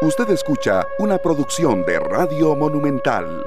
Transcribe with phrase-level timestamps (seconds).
[0.00, 3.44] Usted escucha una producción de Radio Monumental.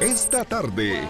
[0.00, 1.00] Esta tarde.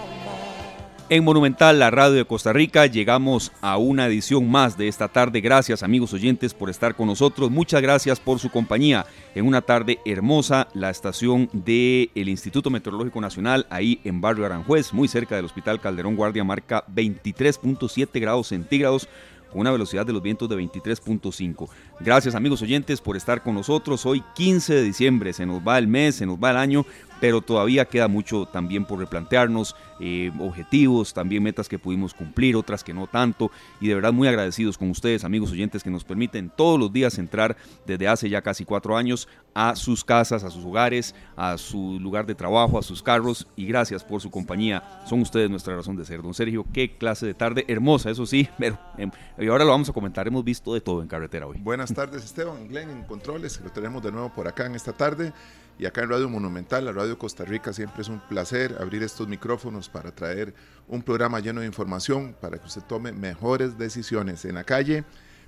[1.09, 5.41] En Monumental, la radio de Costa Rica, llegamos a una edición más de esta tarde.
[5.41, 7.51] Gracias amigos oyentes por estar con nosotros.
[7.51, 9.05] Muchas gracias por su compañía
[9.35, 10.67] en una tarde hermosa.
[10.73, 16.15] La estación del Instituto Meteorológico Nacional, ahí en Barrio Aranjuez, muy cerca del Hospital Calderón
[16.15, 19.07] Guardia, marca 23.7 grados centígrados
[19.51, 21.69] con una velocidad de los vientos de 23.5.
[21.99, 24.05] Gracias amigos oyentes por estar con nosotros.
[24.05, 26.85] Hoy 15 de diciembre, se nos va el mes, se nos va el año,
[27.21, 32.83] pero todavía queda mucho también por replantearnos, eh, objetivos, también metas que pudimos cumplir, otras
[32.83, 36.49] que no tanto, y de verdad muy agradecidos con ustedes, amigos oyentes, que nos permiten
[36.49, 40.65] todos los días entrar desde hace ya casi cuatro años a sus casas, a sus
[40.65, 45.21] hogares, a su lugar de trabajo, a sus carros, y gracias por su compañía, son
[45.21, 46.23] ustedes nuestra razón de ser.
[46.23, 49.89] Don Sergio, qué clase de tarde hermosa, eso sí, pero em, y ahora lo vamos
[49.89, 51.59] a comentar, hemos visto de todo en carretera hoy.
[51.59, 55.33] Buenas tardes Esteban, Glenn en Controles, lo tenemos de nuevo por acá en esta tarde.
[55.81, 59.27] Y acá en Radio Monumental, la Radio Costa Rica, siempre es un placer abrir estos
[59.27, 60.53] micrófonos para traer
[60.87, 65.05] un programa lleno de información para que usted tome mejores decisiones en la calle.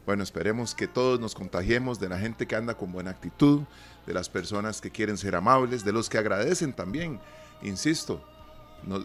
[0.08, 3.62] Bueno, esperemos que todos nos contagiemos de la gente que anda con buena actitud,
[4.08, 7.20] de las personas que quieren ser amables, de los que agradecen también.
[7.62, 8.20] Insisto,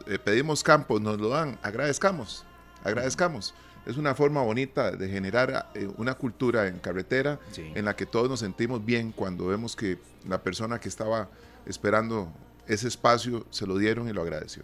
[0.06, 2.46] eh, pedimos campo, nos lo dan, agradezcamos,
[2.82, 3.54] agradezcamos
[3.88, 8.28] es una forma bonita de generar eh, una cultura en carretera en la que todos
[8.28, 9.96] nos sentimos bien cuando vemos que
[10.28, 11.30] la persona que estaba
[11.64, 12.30] esperando
[12.66, 14.62] ese espacio se lo dieron y lo agradeció.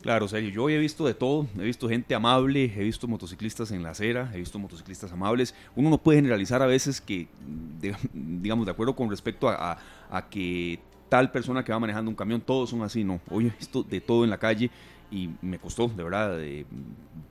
[0.00, 3.82] Claro, serio, yo he visto de todo, he visto gente amable, he visto motociclistas en
[3.82, 5.54] la acera, he visto motociclistas amables.
[5.74, 7.28] Uno no puede generalizar a veces que,
[8.14, 9.76] digamos, de acuerdo con respecto a,
[10.10, 10.78] a que
[11.10, 13.20] tal persona que va manejando un camión, todos son así, no.
[13.30, 14.70] Oye, esto de todo en la calle
[15.10, 16.38] y me costó, de verdad,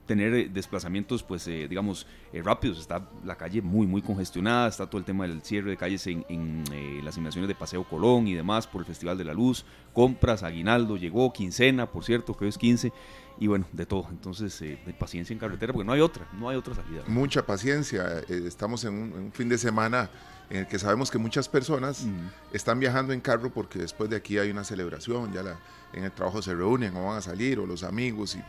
[0.06, 2.80] tener desplazamientos, pues, eh, digamos, eh, rápidos.
[2.80, 6.24] Está la calle muy, muy congestionada, está todo el tema del cierre de calles en,
[6.72, 10.44] eh, las inmediaciones de Paseo Colón y demás por el Festival de la Luz, compras,
[10.44, 12.92] aguinaldo, llegó, quincena, por cierto, que es 15,
[13.40, 14.08] y bueno, de todo.
[14.10, 17.04] Entonces, de paciencia en carretera, porque no hay otra, no hay otra salida.
[17.08, 20.10] Mucha paciencia, estamos en un fin de semana
[20.50, 22.06] en el que sabemos que muchas personas
[22.54, 25.58] están viajando en carro porque después de aquí hay una celebración, ya la,
[25.94, 28.44] en el trabajo se reúnen o van a salir, o los amigos, y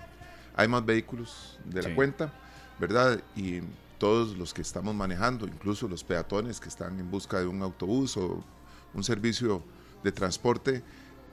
[0.55, 2.33] hay más vehículos de la cuenta,
[2.79, 3.21] ¿verdad?
[3.35, 3.61] Y
[3.99, 8.17] todos los que estamos manejando, incluso los peatones que están en busca de un autobús
[8.17, 8.45] o
[8.93, 9.63] un servicio
[10.03, 10.83] de transporte,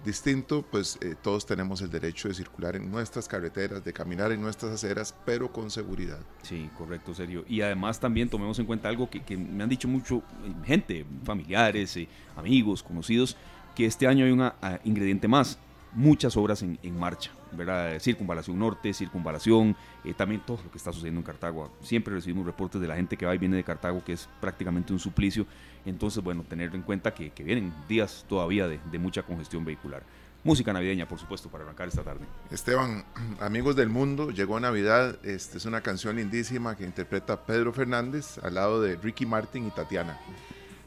[0.03, 4.41] distinto, pues eh, todos tenemos el derecho de circular en nuestras carreteras, de caminar en
[4.41, 6.19] nuestras aceras, pero con seguridad.
[6.41, 7.45] Sí, correcto, serio.
[7.47, 11.95] Y además también tomemos en cuenta algo que, me han dicho mucho eh, gente, familiares,
[11.97, 13.37] eh, amigos, conocidos,
[13.75, 15.57] que este año hay un ah, ingrediente más,
[15.93, 17.31] muchas obras en, en marcha.
[17.51, 17.99] ¿verdad?
[17.99, 19.75] Circunvalación Norte, Circunvalación,
[20.17, 21.71] también todo lo que está sucediendo en Cartago.
[21.81, 24.91] Siempre recibimos reportes de la gente que va y viene de Cartago, que es prácticamente
[24.91, 25.45] un suplicio.
[25.85, 30.03] Entonces, bueno, tener en cuenta que, vienen días todavía de, mucha congestión vehicular.
[30.43, 32.25] Música navideña, por supuesto, para arrancar esta tarde.
[32.51, 33.05] Esteban,
[33.39, 35.17] amigos del mundo, llegó Navidad.
[35.23, 39.71] Este es una canción lindísima que interpreta Pedro Fernández al lado de Ricky Martin y
[39.71, 40.19] Tatiana.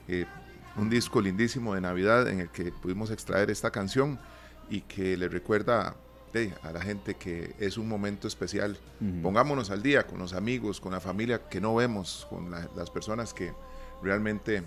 [0.08, 0.26] Eh,
[0.76, 4.18] un disco lindísimo de Navidad en el que pudimos extraer esta canción
[4.68, 5.96] y que le recuerda
[6.62, 8.76] a la gente que es un momento especial.
[9.22, 13.32] Pongámonos al día con los amigos, con la familia que no vemos, con las personas
[13.32, 13.54] que
[14.02, 14.62] realmente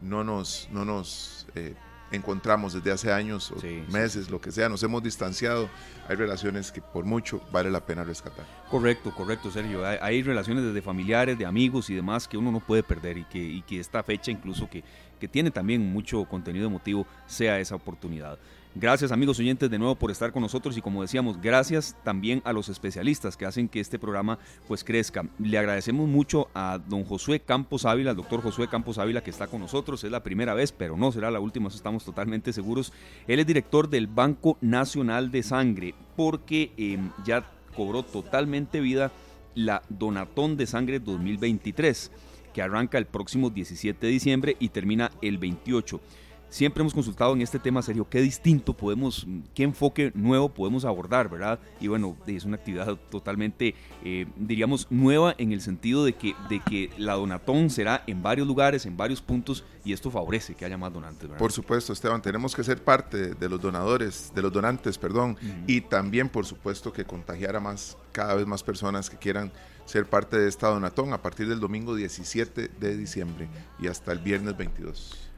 [0.00, 1.74] no nos, no nos eh,
[2.12, 3.56] encontramos desde hace años o
[3.90, 5.68] meses, lo que sea, nos hemos distanciado.
[6.08, 8.46] Hay relaciones que por mucho vale la pena rescatar.
[8.70, 9.84] Correcto, correcto, Sergio.
[9.84, 13.38] Hay, relaciones desde familiares, de amigos y demás que uno no puede perder y que,
[13.38, 14.84] y que esta fecha incluso que,
[15.18, 18.38] que tiene también mucho contenido emotivo sea esa oportunidad.
[18.78, 22.52] Gracias amigos oyentes de nuevo por estar con nosotros y como decíamos, gracias también a
[22.52, 24.38] los especialistas que hacen que este programa
[24.68, 25.24] pues crezca.
[25.38, 29.46] Le agradecemos mucho a don Josué Campos Ávila, al doctor Josué Campos Ávila que está
[29.46, 32.92] con nosotros, es la primera vez, pero no será la última, estamos totalmente seguros.
[33.26, 39.10] Él es director del Banco Nacional de Sangre porque em, ya cobró totalmente vida
[39.54, 42.12] la Donatón de Sangre 2023
[42.52, 45.98] que arranca el próximo 17 de diciembre y termina el 28
[46.48, 51.28] siempre hemos consultado en este tema serio qué distinto podemos, qué enfoque nuevo podemos abordar,
[51.28, 51.58] ¿verdad?
[51.80, 56.60] Y bueno, es una actividad totalmente, eh, diríamos, nueva en el sentido de que, de
[56.60, 60.76] que la donatón será en varios lugares, en varios puntos, y esto favorece que haya
[60.76, 61.38] más donantes, ¿verdad?
[61.38, 65.80] Por supuesto, Esteban, tenemos que ser parte de los donadores, de los donantes, perdón, y
[65.80, 69.52] también, por supuesto, que contagiar a más, cada vez más personas que quieran
[69.84, 74.18] ser parte de esta donatón a partir del domingo 17 de diciembre y hasta el
[74.18, 75.30] viernes 22.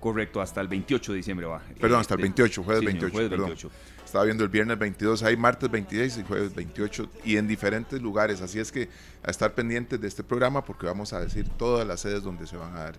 [0.00, 1.62] Correcto, hasta el 28 de diciembre va.
[1.80, 3.70] Perdón, hasta el 28, jueves 28.
[4.04, 8.40] Estaba viendo el viernes 22, hay martes 26 y jueves 28 y en diferentes lugares.
[8.40, 8.88] Así es que
[9.22, 12.56] a estar pendientes de este programa porque vamos a decir todas las sedes donde se
[12.56, 12.94] van a dar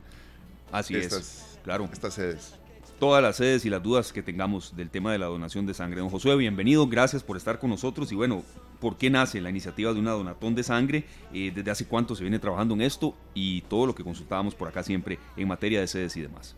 [0.71, 1.89] Así es, claro.
[1.91, 2.53] Estas sedes
[2.99, 5.99] todas las sedes y las dudas que tengamos del tema de la donación de sangre.
[5.99, 8.43] Don Josué, bienvenido, gracias por estar con nosotros y bueno,
[8.79, 11.05] ¿por qué nace la iniciativa de una donatón de sangre?
[11.33, 13.15] Eh, ¿Desde hace cuánto se viene trabajando en esto?
[13.33, 16.55] Y todo lo que consultábamos por acá siempre en materia de sedes y demás.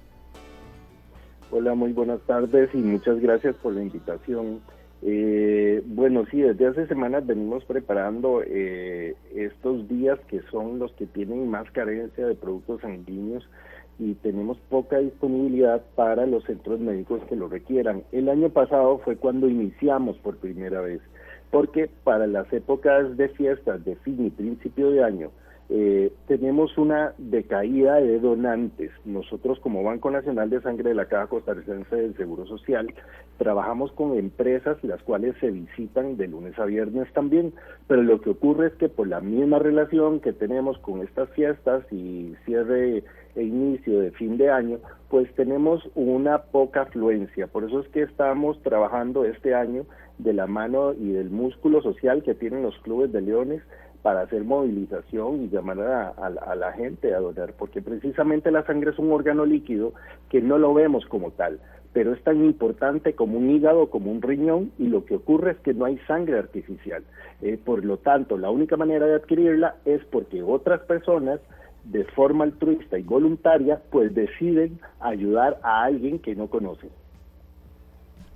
[1.51, 4.62] Hola, muy buenas tardes y muchas gracias por la invitación.
[5.01, 11.07] Eh, bueno, sí, desde hace semanas venimos preparando eh, estos días que son los que
[11.07, 13.50] tienen más carencia de productos sanguíneos
[13.98, 18.04] y tenemos poca disponibilidad para los centros médicos que lo requieran.
[18.12, 21.01] El año pasado fue cuando iniciamos por primera vez,
[21.50, 25.31] porque para las épocas de fiestas de fin y principio de año,
[25.71, 28.92] eh, tenemos una decaída de donantes.
[29.06, 32.92] Nosotros como Banco Nacional de Sangre de la Caja Costarricense del Seguro Social
[33.38, 37.54] trabajamos con empresas las cuales se visitan de lunes a viernes también,
[37.88, 41.86] pero lo que ocurre es que por la misma relación que tenemos con estas fiestas
[41.92, 43.04] y cierre
[43.36, 44.80] e inicio de fin de año,
[45.10, 47.48] pues tenemos una poca afluencia.
[47.48, 49.86] Por eso es que estamos trabajando este año
[50.18, 53.62] de la mano y del músculo social que tienen los clubes de leones
[54.01, 59.00] para hacer movilización y llamar a, la gente a donar, porque precisamente la sangre es
[59.00, 59.94] un órgano líquido
[60.30, 61.60] que no lo vemos como tal,
[61.92, 65.57] pero es tan importante como un hígado, como un riñón, y lo que ocurre es
[65.60, 67.04] que no hay sangre artificial.
[67.42, 71.40] Eh, por lo tanto, la única manera de adquirirla es porque otras personas
[71.86, 76.90] de forma altruista y voluntaria, pues deciden ayudar a alguien que no conocen.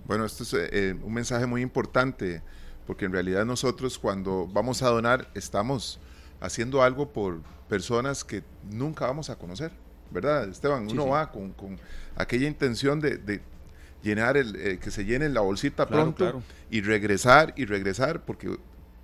[0.06, 2.42] Bueno, esto es eh, un mensaje muy importante,
[2.86, 6.00] porque en realidad nosotros cuando vamos a donar estamos
[6.42, 9.72] haciendo algo por personas que nunca vamos a conocer,
[10.12, 10.88] ¿verdad, Esteban?
[10.90, 11.54] Uno va con,
[12.16, 13.42] aquella intención de,
[14.02, 18.58] llenar el, eh, que se llene la bolsita pronto y regresar y regresar, porque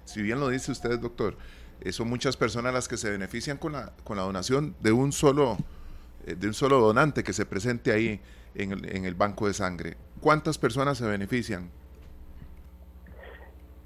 [0.06, 1.38] si bien lo dice usted, doctor,
[1.82, 5.14] eh, son muchas personas las que se benefician con la, con la donación de un
[5.14, 5.58] solo
[6.26, 8.20] eh, de un solo donante que se presente ahí
[8.56, 9.96] en el, en el banco de sangre.
[10.20, 11.70] ¿Cuántas personas se benefician?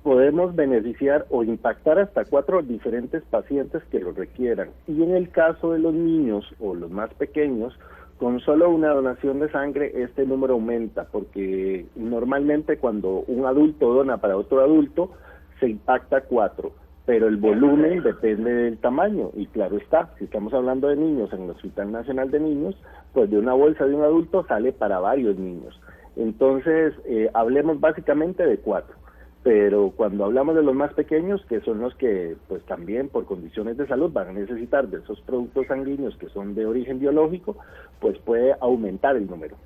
[0.03, 4.69] Podemos beneficiar o impactar hasta cuatro diferentes pacientes que lo requieran.
[4.87, 7.73] Y en el caso de los niños o los más pequeños,
[8.17, 14.17] con solo una donación de sangre este número aumenta, porque normalmente cuando un adulto dona
[14.17, 15.11] para otro adulto,
[15.59, 16.73] se impacta cuatro
[17.05, 21.43] pero el volumen depende del tamaño y claro está, si estamos hablando de niños en
[21.43, 22.75] el Hospital Nacional de Niños,
[23.13, 25.79] pues de una bolsa de un adulto sale para varios niños.
[26.15, 28.95] Entonces, eh, hablemos básicamente de cuatro,
[29.43, 33.77] pero cuando hablamos de los más pequeños, que son los que pues también por condiciones
[33.77, 37.57] de salud van a necesitar de esos productos sanguíneos que son de origen biológico,
[37.99, 39.57] pues puede aumentar el número.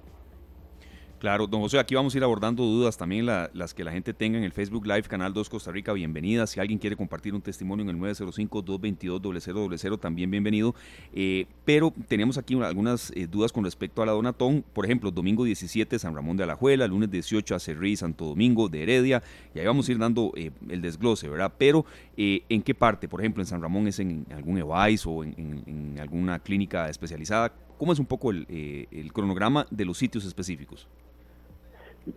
[1.19, 4.37] Claro, don José, aquí vamos a ir abordando dudas también las que la gente tenga
[4.37, 6.45] en el Facebook Live, Canal 2 Costa Rica, bienvenida.
[6.45, 10.75] Si alguien quiere compartir un testimonio en el 905-222-0000, también bienvenido.
[11.13, 14.63] Eh, pero tenemos aquí algunas eh, dudas con respecto a la Donatón.
[14.73, 18.83] Por ejemplo, domingo 17 San Ramón de Alajuela, lunes 18 a Cerrí, Santo Domingo de
[18.83, 19.23] Heredia.
[19.55, 21.51] Y ahí vamos a ir dando eh, el desglose, ¿verdad?
[21.57, 21.83] Pero,
[22.15, 23.07] ¿en qué parte?
[23.07, 27.51] Por ejemplo, en San Ramón es en, algún EVAIS o en, alguna clínica especializada.
[27.79, 30.87] ¿Cómo es un poco el cronograma de los sitios específicos?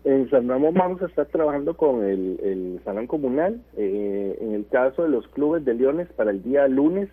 [0.05, 3.61] En San Ramón vamos a estar trabajando con el, salón comunal.
[3.77, 7.09] Eh, en el caso de los clubes de leones, para el día lunes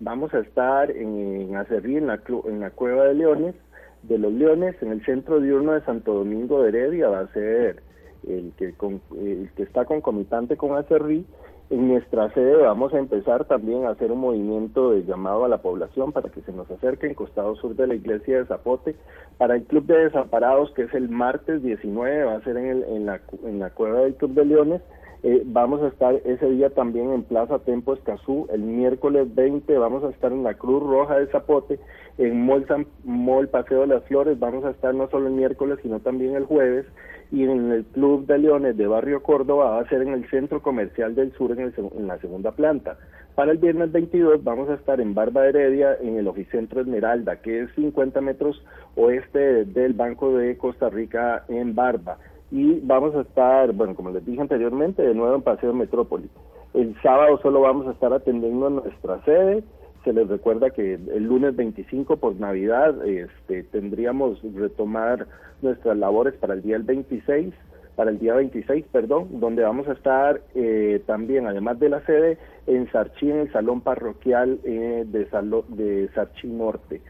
[0.00, 3.54] vamos a estar en, Acerrí, en la, en la Cueva de Leones,
[4.02, 7.82] de los Leones, en el centro diurno de Santo Domingo de Heredia, va a ser
[8.26, 8.74] el que,
[9.16, 11.24] el que está concomitante con Acerrí
[11.72, 15.62] en nuestra sede vamos a empezar también a hacer un movimiento de llamado a la
[15.62, 18.94] población para que se nos acerquen, costado sur de la iglesia de Zapote.
[19.38, 22.84] Para el Club de Desamparados, que es el martes 19, va a ser en, el,
[22.84, 24.82] en, la, en la cueva del Club de Leones.
[25.22, 28.48] Eh, vamos a estar ese día también en Plaza Tempo Escazú.
[28.52, 31.80] El miércoles 20 vamos a estar en la Cruz Roja de Zapote.
[32.18, 32.66] En Mall,
[33.04, 36.44] Mall Paseo de las Flores vamos a estar no solo el miércoles, sino también el
[36.44, 36.84] jueves
[37.32, 40.60] y en el Club de Leones de Barrio Córdoba va a ser en el Centro
[40.60, 42.98] Comercial del Sur en, la segunda planta.
[43.34, 47.62] Para el viernes 22 vamos a estar en Barba Heredia en el Oficentro Esmeralda, que
[47.62, 48.62] es 50 metros
[48.96, 52.18] oeste del Banco de Costa Rica en Barba.
[52.50, 56.28] Y vamos a estar, bueno, como les dije anteriormente, de nuevo en Paseo Metrópoli.
[56.74, 59.64] El sábado solo vamos a estar atendiendo nuestra sede
[60.04, 65.26] se les recuerda que el lunes 25 por Navidad este, tendríamos retomar
[65.60, 67.54] nuestras labores para el día 26,
[67.94, 72.38] para el día 26, perdón, donde vamos a estar eh, también, además de la sede,
[72.66, 75.28] en Sarchí, en el Salón Parroquial eh, de,
[75.68, 77.00] de Sarchí Norte.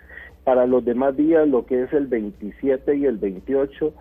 [0.45, 3.95] Para los demás días, lo que es el 27 y el 28,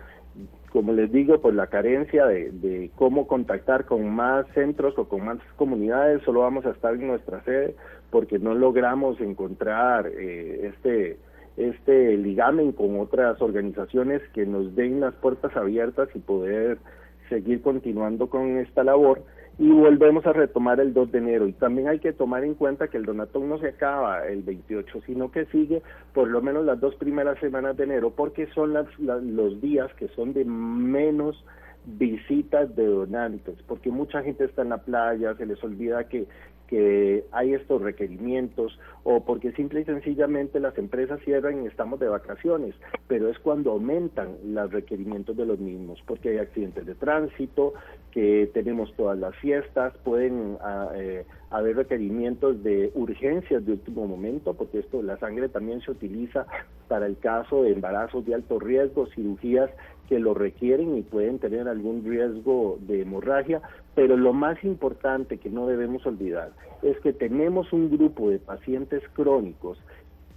[0.72, 5.38] como les digo, por la carencia de, cómo contactar con más centros o con más
[5.56, 7.76] comunidades, solo vamos a estar en nuestra sede
[8.12, 11.18] porque no logramos encontrar eh, este
[11.56, 16.78] este ligamen con otras organizaciones que nos den las puertas abiertas y poder
[17.28, 19.22] seguir continuando con esta labor
[19.58, 21.46] y volvemos a retomar el 2 de enero.
[21.46, 25.02] Y también hay que tomar en cuenta que el donatón no se acaba el 28,
[25.06, 25.82] sino que sigue
[26.14, 30.08] por lo menos las dos primeras semanas de enero, porque son las, los días que
[30.08, 31.44] son de menos
[31.84, 36.26] visitas de donantes, porque mucha gente está en la playa, se les olvida que
[36.72, 42.08] que hay estos requerimientos o porque simple y sencillamente las empresas cierran y estamos de
[42.08, 42.74] vacaciones,
[43.08, 47.74] pero es cuando aumentan los requerimientos de los mismos, porque hay accidentes de tránsito,
[48.10, 54.54] que tenemos todas las fiestas, pueden ah, eh, haber requerimientos de urgencias de último momento,
[54.54, 56.46] porque esto la sangre también se utiliza
[56.88, 59.68] para el caso de embarazos de alto riesgo, cirugías
[60.08, 63.60] que lo requieren y pueden tener algún riesgo de hemorragia,
[63.94, 69.02] pero lo más importante que no debemos olvidar es que tenemos un grupo de pacientes
[69.12, 69.78] crónicos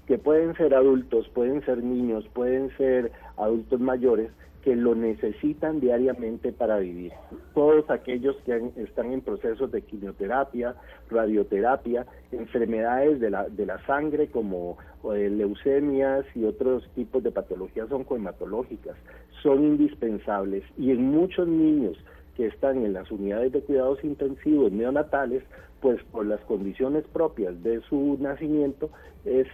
[0.08, 4.30] que pueden ser adultos, pueden ser niños, pueden ser adultos mayores,
[4.66, 7.12] que lo necesitan diariamente para vivir.
[7.54, 10.74] Todos aquellos que están en procesos de quimioterapia,
[11.12, 14.80] radioterapia, enfermedades de la, de la sangre como
[15.14, 18.98] eh, leucemias y otros tipos de patologías oncohematológicas,
[19.44, 21.96] son indispensables y en muchos niños
[22.36, 25.44] que están en las unidades de cuidados intensivos neonatales,
[25.82, 28.90] pues por las condiciones propias de su nacimiento
[29.24, 29.48] es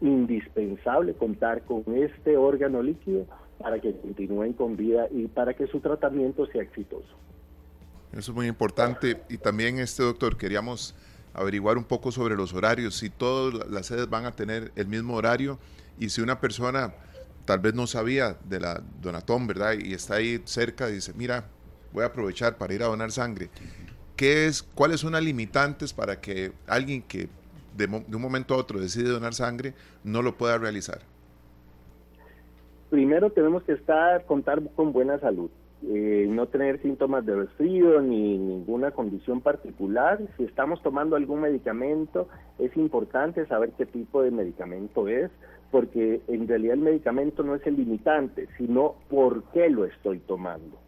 [0.00, 3.26] indispensable contar con este órgano líquido
[3.58, 7.08] para que continúen con vida y para que su tratamiento sea exitoso.
[8.12, 9.20] Eso es muy importante.
[9.28, 10.94] Y también, este doctor, queríamos
[11.34, 15.14] averiguar un poco sobre los horarios, si todas las sedes van a tener el mismo
[15.14, 15.58] horario
[15.98, 16.94] y si una persona
[17.44, 19.74] tal vez no sabía de la donatón, ¿verdad?
[19.78, 21.48] Y está ahí cerca y dice, mira,
[21.92, 23.50] voy a aprovechar para ir a donar sangre.
[24.16, 27.28] ¿Qué es, ¿Cuáles son las limitantes para que alguien que
[27.76, 31.00] de, de un momento a otro decide donar sangre no lo pueda realizar?
[32.90, 35.50] primero tenemos que estar, contar con buena salud.
[35.86, 40.18] Eh, no tener síntomas de resfrío ni ninguna condición particular.
[40.36, 42.28] Si estamos tomando algún medicamento,
[42.58, 45.30] es importante saber qué tipo de medicamento es,
[45.70, 50.78] porque en realidad el medicamento no es el limitante, sino por qué lo estoy tomando.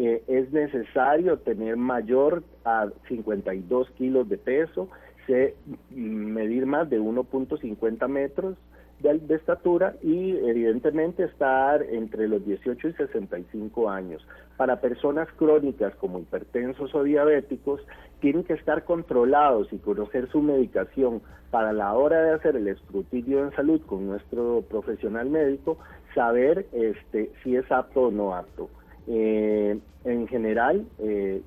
[0.00, 4.88] Eh, es necesario tener mayor a 52 kilos de peso,
[5.90, 8.56] medir más de 1.50 metros,
[9.00, 14.24] de, estatura y evidentemente estar entre los 18 y 65 años.
[14.56, 17.80] Para personas crónicas como hipertensos o diabéticos,
[18.20, 23.42] tienen que estar controlados y conocer su medicación para la hora de hacer el escrutinio
[23.42, 25.76] en salud con nuestro profesional médico,
[26.14, 28.70] saber este, si es apto o no apto.
[29.08, 31.42] Eh, en general, eh,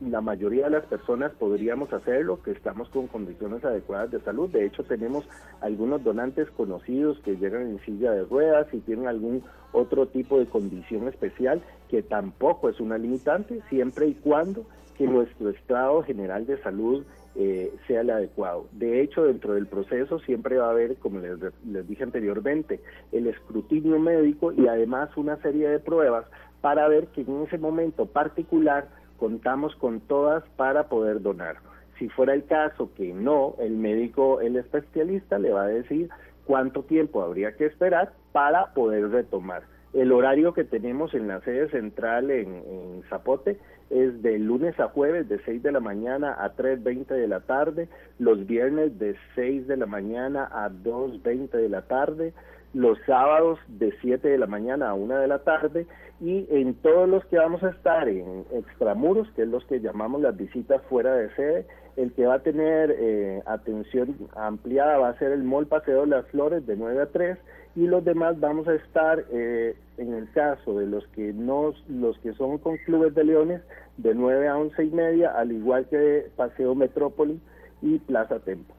[0.00, 4.48] la mayoría de las personas podríamos hacerlo, que estamos con condiciones adecuadas de salud.
[4.48, 5.28] De hecho, tenemos
[5.60, 10.46] algunos donantes conocidos que llegan en silla de ruedas y tienen algún otro tipo de
[10.46, 14.64] condición especial que tampoco es una limitante, siempre y cuando
[14.96, 17.04] que nuestro estado general de salud
[17.36, 18.66] eh, sea el adecuado.
[18.72, 22.80] De hecho, dentro del proceso siempre va a haber, como les, les dije anteriormente,
[23.12, 26.26] el escrutinio médico y además una serie de pruebas
[26.60, 31.56] para ver que en ese momento particular contamos con todas para poder donar.
[31.98, 36.08] Si fuera el caso que no, el médico, el especialista le va a decir
[36.46, 39.62] cuánto tiempo habría que esperar para poder retomar.
[39.92, 43.58] El horario que tenemos en la sede central en, Zapote
[43.90, 47.88] es de lunes a jueves de 6 de la mañana a 3.20 de la tarde,
[48.20, 52.32] los viernes de 6 de la mañana a 2.20 de la tarde,
[52.72, 55.86] los sábados de 7 de la mañana a 1 de la tarde
[56.20, 60.20] y en todos los que vamos a estar en extramuros, que es los que llamamos
[60.20, 61.66] las visitas fuera de sede,
[61.96, 66.08] el que va a tener eh, atención ampliada va a ser el Mall Paseo de
[66.08, 67.38] las Flores de 9 a 3
[67.76, 72.18] y los demás vamos a estar eh, en el caso de los que no los
[72.18, 73.62] que son con clubes de leones
[73.96, 77.40] de 9 a 11 y media al igual que Paseo Metrópoli
[77.82, 78.74] y Plaza Tempo.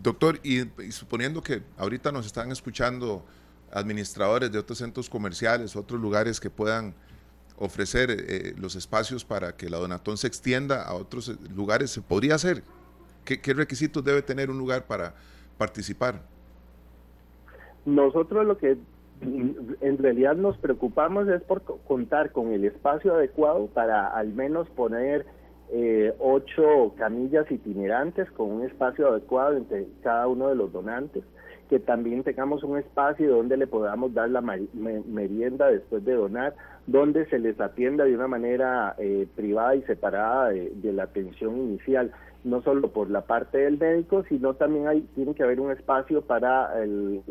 [0.00, 3.24] Doctor, y, suponiendo que ahorita nos están escuchando
[3.72, 6.94] administradores de otros centros comerciales, otros lugares que puedan
[7.56, 12.36] ofrecer eh, los espacios para que la donatón se extienda a otros lugares, ¿se podría
[12.36, 12.62] hacer?
[13.24, 15.14] ¿Qué, ¿Qué, requisitos debe tener un lugar para
[15.58, 16.22] participar?
[17.88, 18.76] Nosotros lo que
[19.22, 25.24] en realidad nos preocupamos es por contar con el espacio adecuado para al menos poner
[25.70, 31.24] eh, ocho camillas itinerantes con un espacio adecuado entre cada uno de los donantes,
[31.70, 36.54] que también tengamos un espacio donde le podamos dar la merienda después de donar,
[36.86, 42.12] donde se les atienda de una manera eh, privada y separada de, la atención inicial.
[42.44, 46.22] No solo por la parte del médico, sino también hay, tiene que haber un espacio
[46.22, 47.22] para el,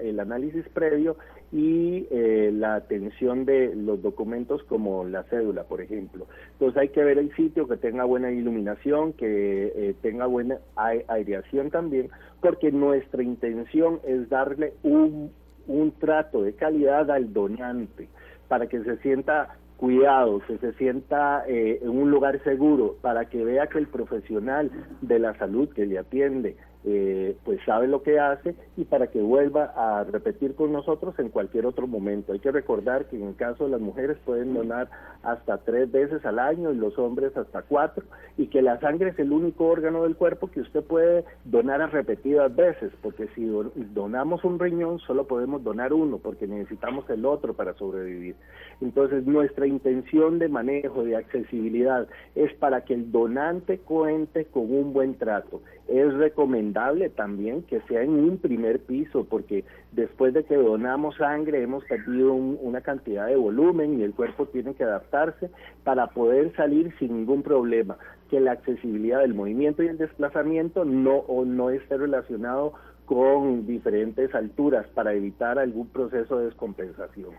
[0.00, 1.16] el análisis previo
[1.52, 6.26] y eh, la atención de los documentos como la cédula, por ejemplo.
[6.52, 11.70] Entonces hay que ver el sitio que tenga buena iluminación, que eh, tenga buena aireación
[11.70, 15.32] también, porque nuestra intención es darle un,
[15.66, 18.08] un trato de calidad al donante
[18.46, 23.42] para que se sienta cuidado, que se sienta eh, en un lugar seguro, para que
[23.42, 24.70] vea que el profesional
[25.00, 29.20] de la salud que le atiende eh, pues sabe lo que hace y para que
[29.20, 32.32] vuelva a repetir con nosotros en cualquier otro momento.
[32.32, 34.88] Hay que recordar que en el caso de las mujeres pueden donar
[35.22, 38.04] hasta tres veces al año y los hombres hasta cuatro
[38.38, 41.88] y que la sangre es el único órgano del cuerpo que usted puede donar a
[41.88, 43.46] repetidas veces porque si
[43.92, 48.36] donamos un riñón solo podemos donar uno porque necesitamos el otro para sobrevivir.
[48.80, 54.94] Entonces nuestra intención de manejo, de accesibilidad es para que el donante cuente con un
[54.94, 55.60] buen trato.
[55.86, 56.69] Es recomendable
[57.16, 62.32] también que sea en un primer piso, porque después de que donamos sangre hemos perdido
[62.34, 65.50] una cantidad de volumen y el cuerpo tiene que adaptarse
[65.84, 67.96] para poder salir sin ningún problema.
[68.30, 72.74] Que la accesibilidad del movimiento y el desplazamiento no, o no esté relacionado
[73.06, 77.30] con diferentes alturas para evitar algún proceso de descompensación.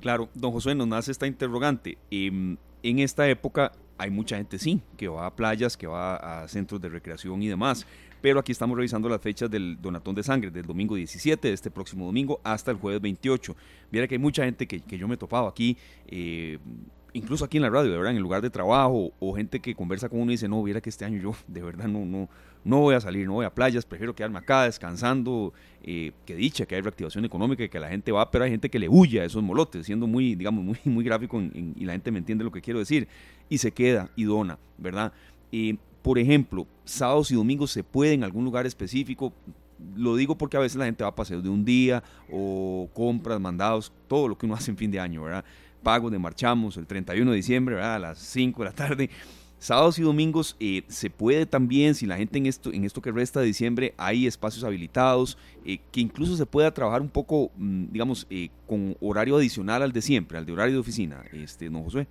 [0.00, 1.98] Claro, don José, nos nace esta interrogante.
[2.10, 6.48] Em, en esta época hay mucha gente, sí, que va a playas, que va a
[6.48, 7.86] centros de recreación y demás.
[8.20, 11.70] Pero aquí estamos revisando las fechas del donatón de sangre, del domingo 17, de este
[11.70, 13.56] próximo domingo, hasta el jueves 28.
[13.90, 16.58] Viera que hay mucha gente que, que yo me he topado aquí, eh,
[17.12, 19.74] incluso aquí en la radio, de verdad, en el lugar de trabajo, o gente que
[19.74, 22.28] conversa con uno y dice, no, viera que este año yo de verdad no, no,
[22.64, 26.66] no voy a salir, no voy a playas, prefiero quedarme acá descansando, eh, que dicha
[26.66, 29.20] que hay reactivación económica y que la gente va, pero hay gente que le huye
[29.20, 32.52] a esos molotes, siendo muy, digamos, muy, muy gráfico y la gente me entiende lo
[32.52, 33.08] que quiero decir,
[33.48, 35.12] y se queda y dona, ¿verdad?
[35.50, 39.32] Y, por ejemplo, sábados y domingos se puede en algún lugar específico,
[39.96, 43.40] lo digo porque a veces la gente va a paseo de un día o compras,
[43.40, 45.44] mandados, todo lo que uno hace en fin de año, ¿verdad?
[45.82, 47.94] Pagos de marchamos el 31 de diciembre, ¿verdad?
[47.94, 49.10] A las 5 de la tarde.
[49.60, 53.10] Sábados y domingos eh, se puede también, si la gente en esto, en esto que
[53.10, 57.86] resta de diciembre hay espacios habilitados, eh, que incluso se pueda trabajar un poco, mm,
[57.90, 61.82] digamos, eh, con horario adicional al de siempre, al de horario de oficina, este, ¿no,
[61.82, 62.06] Josué?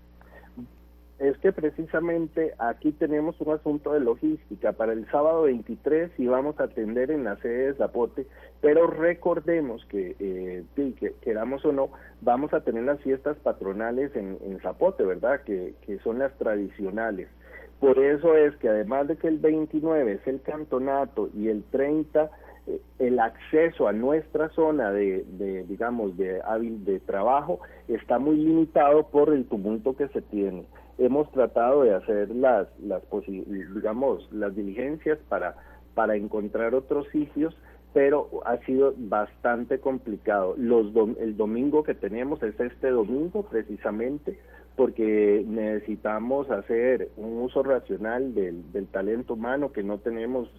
[1.20, 4.74] Es que precisamente aquí tenemos un asunto de logística.
[4.74, 8.28] Para el sábado 23 y vamos a atender en la sede de Zapote,
[8.62, 11.90] pero recordemos que, eh, que queramos o no,
[12.22, 15.42] vamos a tener las fiestas patronales en, en Zapote, ¿verdad?
[15.42, 17.28] Que, que son las tradicionales.
[17.80, 22.30] Por eso es que además de que el 29 es el campeonato y el 30
[22.68, 28.36] eh, el acceso a nuestra zona de, de digamos de hábil de trabajo está muy
[28.38, 30.66] limitado por el tumulto que se tiene
[30.98, 33.04] hemos tratado de hacer las, las
[33.48, 35.56] digamos, las diligencias para,
[35.94, 37.56] para encontrar otros sitios,
[37.94, 40.56] pero ha sido bastante complicado.
[40.58, 40.88] Los
[41.20, 44.38] el domingo que tenemos es este domingo precisamente,
[44.76, 50.50] porque necesitamos hacer un uso racional del, del talento humano que no tenemos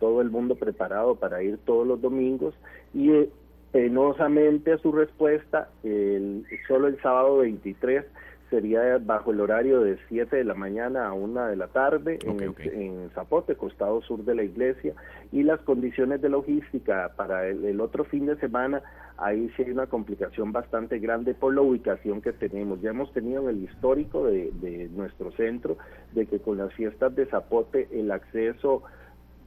[0.00, 2.54] todo el mundo preparado para ir todos los domingos
[2.94, 3.30] y eh,
[3.72, 8.04] penosamente a su respuesta, el, solo el sábado 23
[8.50, 13.10] sería bajo el horario de 7 de la mañana a 1 de la tarde en,
[13.14, 14.94] Zapote, costado sur de la iglesia,
[15.32, 18.82] y las condiciones de logística para el, otro fin de semana,
[19.16, 22.80] ahí sí hay una complicación bastante grande por la ubicación que tenemos.
[22.80, 25.76] Ya hemos tenido en el histórico de, de nuestro centro,
[26.12, 28.82] de que con las fiestas de Zapote el acceso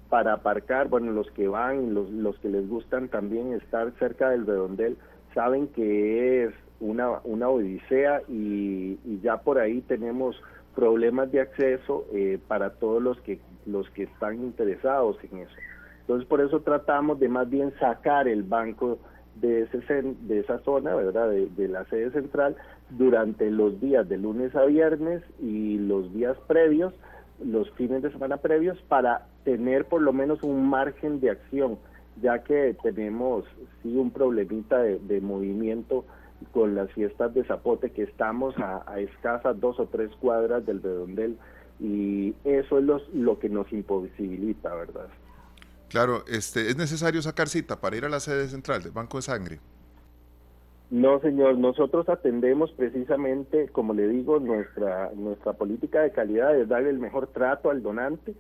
[0.10, 4.46] para aparcar, bueno, los que van, los, los que les gustan también estar cerca del
[4.46, 4.98] redondel,
[5.34, 10.36] saben que es una, una odisea y, ya por ahí tenemos
[10.76, 15.54] problemas de acceso eh, para todos los que los que están interesados en eso.
[16.02, 18.98] Entonces por eso tratamos de más bien sacar el banco
[19.36, 21.30] de ese de esa zona, ¿verdad?
[21.30, 22.56] De, la sede central
[22.90, 26.94] durante los días de lunes a viernes y los días previos,
[27.44, 31.78] los fines de semana previos para tener por lo menos un margen de acción,
[32.22, 33.46] ya que tenemos
[33.84, 36.06] sí un problemita de movimiento
[36.52, 41.38] con las fiestas de Zapote, que estamos a, escasas dos o tres cuadras del redondel,
[41.80, 45.08] y eso es lo que nos imposibilita, ¿verdad?
[45.90, 49.24] Claro, este, ¿es necesario sacar cita para ir a la sede central del Banco de
[49.24, 49.60] Sangre?
[50.92, 56.90] No, señor, nosotros atendemos precisamente, como le digo, nuestra nuestra política de calidad es darle
[56.90, 58.34] el mejor trato al donante.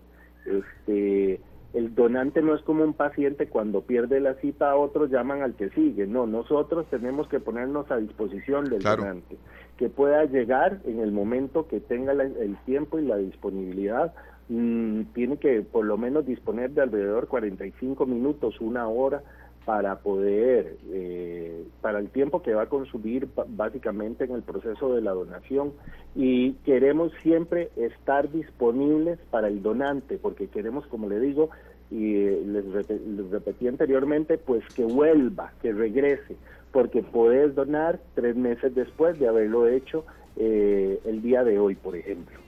[0.45, 1.39] Este,
[1.73, 5.55] el donante no es como un paciente cuando pierde la cita a otros llaman al
[5.55, 9.37] que sigue, no, nosotros tenemos que ponernos a disposición del donante,
[9.77, 14.13] que pueda llegar en el momento que tenga el tiempo y la disponibilidad,
[14.49, 19.23] mm, tiene que por lo menos disponer de alrededor 45 minutos, una hora
[19.65, 25.01] para poder, eh, para el tiempo que va a consumir básicamente en el proceso de
[25.01, 25.73] la donación.
[26.15, 31.49] Y queremos siempre estar disponibles para el donante, porque queremos, como le digo,
[31.91, 36.37] y eh, les, repetí anteriormente, pues que vuelva, que regrese,
[36.71, 40.05] porque puedes donar tres meses después de haberlo hecho
[40.37, 42.39] eh, el día de hoy, por ejemplo.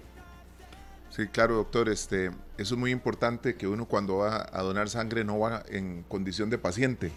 [1.16, 1.90] Sí, claro, doctor.
[1.90, 6.04] Este, eso es muy importante que uno cuando va a donar sangre no va en
[6.08, 7.12] condición de paciente,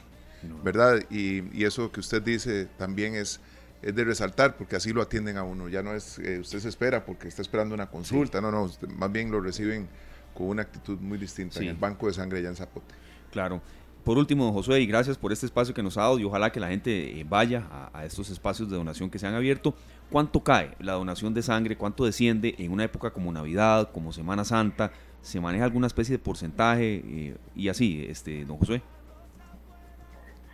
[0.62, 1.02] ¿verdad?
[1.10, 3.40] Y, eso que usted dice también es,
[3.80, 5.70] es de resaltar, porque así lo atienden a uno.
[5.70, 9.10] Ya no es, eh, usted se espera porque está esperando una consulta, no, no, más
[9.10, 9.88] bien lo reciben
[10.34, 12.94] con una actitud muy distinta en el banco de sangre allá en Zapote.
[13.32, 13.62] Claro.
[14.06, 16.60] Por último, Josué, y gracias por este espacio que nos ha dado y ojalá que
[16.60, 19.74] la gente eh, vaya a, estos espacios de donación que se han abierto.
[20.12, 21.76] ¿Cuánto cae la donación de sangre?
[21.76, 24.92] ¿Cuánto desciende en una época como Navidad, como Semana Santa?
[25.22, 28.80] ¿Se maneja alguna especie de porcentaje eh, y así, este, don Josué?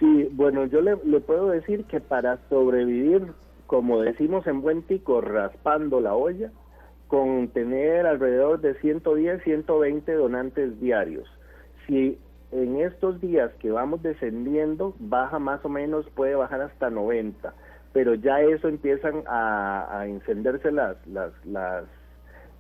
[0.01, 3.35] Sí, bueno, yo le, puedo decir que para sobrevivir,
[3.67, 6.51] como decimos en buen tico, raspando la olla,
[7.07, 11.29] con tener alrededor de 110, 120 donantes diarios.
[11.87, 12.17] Si
[12.53, 17.55] en estos días que vamos descendiendo, baja más o menos, puede bajar hasta 90,
[17.93, 21.85] pero ya eso empiezan a, encenderse las, las, las,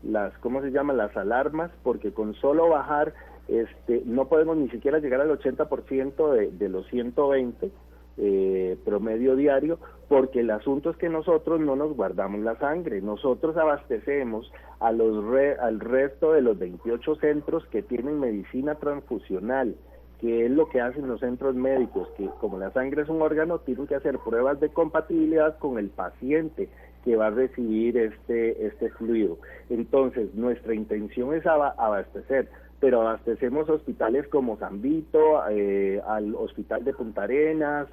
[0.03, 0.95] las, ¿cómo se llama?
[0.95, 3.13] Las alarmas, porque con solo bajar,
[3.49, 7.71] este, no podemos ni siquiera llegar al 80% de, de los 120,
[8.19, 13.57] eh, promedio diario, porque el asunto es que nosotros no nos guardamos la sangre, nosotros
[13.57, 15.25] abastecemos a los
[15.61, 19.77] al resto de los 28 centros que tienen medicina transfusional,
[20.21, 23.61] que es lo que hacen los centros médicos, que como la sangre es un órgano,
[23.61, 26.69] tienen que hacer pruebas de compatibilidad con el paciente
[27.05, 29.39] que va a recibir este, este fluido.
[29.71, 32.49] Entonces, nuestra intención es abastecer
[32.83, 37.87] pero abastecemos hospitales como San Vito, eh, al Hospital de Punta Arenas,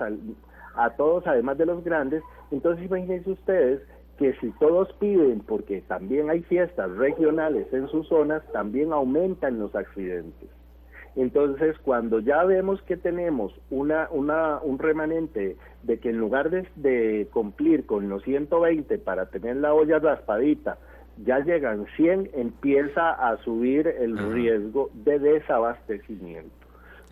[0.73, 2.23] a todos, además de los grandes.
[2.49, 3.81] Entonces imagínense ustedes
[4.17, 9.75] que si todos piden, porque también hay fiestas regionales en sus zonas, también aumentan los
[9.75, 10.49] accidentes.
[11.15, 17.27] Entonces, cuando ya vemos que tenemos una, una, un remanente de que en lugar de
[17.31, 20.79] cumplir con los 120 para tener la olla raspadita,
[21.25, 26.55] ya llegan 100, empieza a subir el riesgo de desabastecimiento.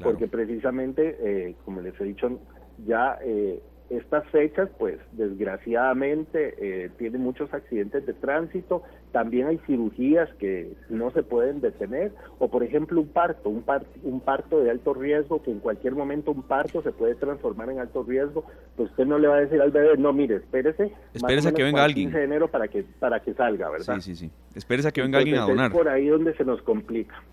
[0.02, 2.40] Porque precisamente, eh, como les he dicho,
[2.86, 10.30] ya eh, estas fechas, pues desgraciadamente eh, tienen muchos accidentes de tránsito, también hay cirugías
[10.36, 13.64] que no se pueden detener, o por ejemplo un parto, un,
[14.04, 17.80] un parto de alto riesgo, que en cualquier momento un parto se puede transformar en
[17.80, 21.50] alto riesgo, pues usted no le va a decir al bebé, no, mire, espérese, espérese
[21.50, 22.08] a que venga alguien.
[22.08, 23.96] 15 de enero para que, para que salga, ¿verdad?
[23.96, 24.32] Sí, sí, sí.
[24.56, 25.72] Espérese a que venga alguien a donar.
[25.72, 27.24] Es por ahí donde se nos complica.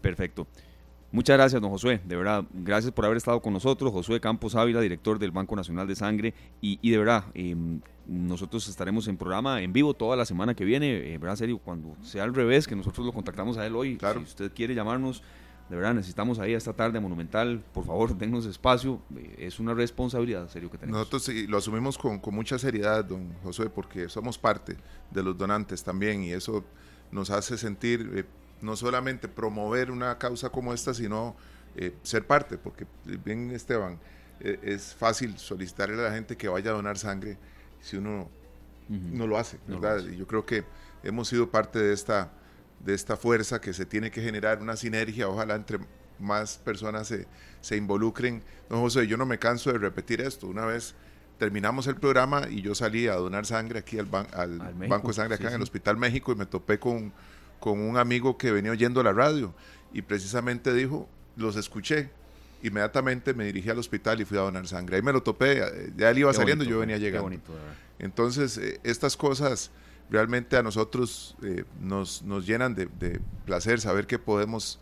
[0.00, 0.46] Perfecto.
[1.12, 2.00] Muchas gracias, don Josué.
[2.04, 3.90] De verdad, gracias por haber estado con nosotros.
[3.92, 6.34] Josué Campos Ávila, director del Banco Nacional de Sangre.
[6.60, 11.14] Y, de verdad, em, nosotros estaremos en programa en vivo toda la semana que viene.
[11.14, 11.58] Eh, ¿Verdad, serio?
[11.58, 13.96] Cuando sea al revés, que nosotros lo contactamos a él hoy.
[13.96, 14.20] Claro.
[14.20, 15.22] Si usted quiere llamarnos,
[15.68, 17.62] de verdad, necesitamos ahí esta tarde Monumental.
[17.72, 19.00] Por favor, dennos espacio.
[19.16, 20.98] Eh, es una responsabilidad, serio, que tenemos.
[20.98, 24.76] Nosotros sí, lo asumimos con, con mucha seriedad, don Josué, porque somos parte
[25.10, 26.22] de los donantes también.
[26.22, 26.64] Y eso
[27.10, 28.10] nos hace sentir.
[28.14, 28.24] Eh,
[28.60, 31.36] no solamente promover una causa como esta, sino
[31.76, 33.98] eh, ser parte, porque bien Esteban,
[34.40, 37.38] eh, es fácil solicitarle a la gente que vaya a donar sangre
[37.86, 38.28] si uno
[38.88, 40.00] no lo hace, ¿verdad?
[40.06, 40.64] y yo creo que
[41.02, 42.30] hemos sido parte de esta,
[42.80, 45.78] de esta fuerza que se tiene que generar una sinergia, ojalá entre
[46.18, 47.26] más personas se,
[47.60, 48.42] se involucren.
[48.70, 50.46] No, José, yo no me canso de repetir esto.
[50.46, 50.94] Una vez
[51.38, 55.34] terminamos el programa y yo salí a donar sangre aquí al, al, Banco de Sangre
[55.34, 57.12] acá en el Hospital México y me topé con
[57.60, 59.54] con un amigo que venía oyendo la radio
[59.92, 62.10] y precisamente dijo, los escuché.
[62.62, 64.96] Inmediatamente me dirigí al hospital y fui a donar sangre.
[64.96, 67.30] Ahí me lo topé, eh, ya él iba saliendo, yo venía llegando.
[67.98, 69.70] Entonces, eh, estas cosas
[70.10, 74.78] realmente a nosotros eh, nos, nos, llenan de, de, placer saber que podemos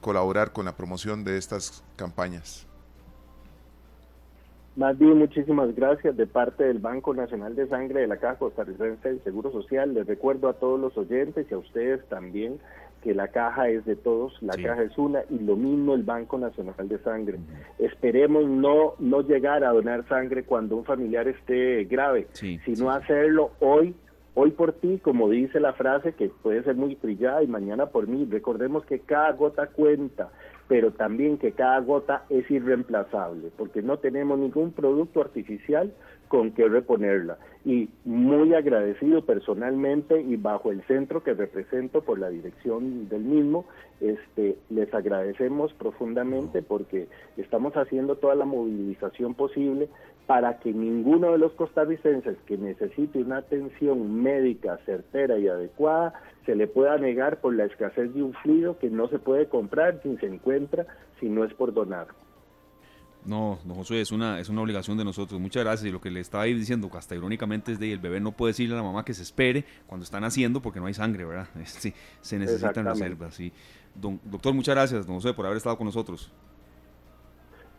[0.00, 2.66] colaborar con la promoción de estas campañas.
[4.74, 9.06] Más bien, muchísimas gracias de parte del Banco Nacional de Sangre de la Caja Costarricense
[9.06, 9.92] del Seguro Social.
[9.92, 12.58] Les recuerdo a todos los oyentes y a ustedes también
[13.02, 16.38] que la caja es de todos, la caja es una y lo mismo el Banco
[16.38, 17.38] Nacional de Sangre.
[17.78, 22.28] Esperemos no no llegar a donar sangre cuando un familiar esté grave,
[22.64, 23.94] sino hacerlo hoy
[24.34, 28.06] Hoy por ti, como dice la frase, que puede ser muy trillada, y mañana por
[28.06, 28.26] mí.
[28.30, 30.30] Recordemos que cada gota cuenta
[30.72, 35.92] pero también que cada gota es irreemplazable, porque no tenemos ningún producto artificial
[36.32, 37.36] con que reponerla.
[37.62, 43.66] Y muy agradecido personalmente y bajo el centro que represento por la dirección del mismo,
[44.00, 49.90] este, les agradecemos profundamente porque estamos haciendo toda la movilización posible
[50.26, 56.14] para que ninguno de los costarricenses que necesite una atención médica certera y adecuada
[56.46, 60.00] se le pueda negar por la escasez de un fluido que no se puede comprar
[60.02, 60.86] ni se encuentra
[61.20, 62.06] si no es por donar.
[63.24, 65.40] No, no, José, es una, es una obligación de nosotros.
[65.40, 65.88] Muchas gracias.
[65.88, 68.74] Y lo que le estaba diciendo, hasta irónicamente, es de el bebé no puede decirle
[68.74, 71.48] a la mamá que se espere cuando están haciendo porque no hay sangre, ¿verdad?
[71.64, 73.34] Sí, se necesitan reservas.
[73.34, 73.52] Sí.
[73.94, 76.32] Don, doctor, muchas gracias, don José, por haber estado con nosotros.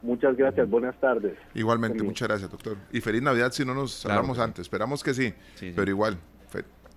[0.02, 1.38] Muchas gracias, buenas tardes.
[1.56, 2.78] Igualmente, muchas gracias, doctor.
[2.92, 4.64] Y feliz Navidad si no nos hablamos antes.
[4.64, 5.34] Esperamos que sí,
[5.76, 6.18] pero igual,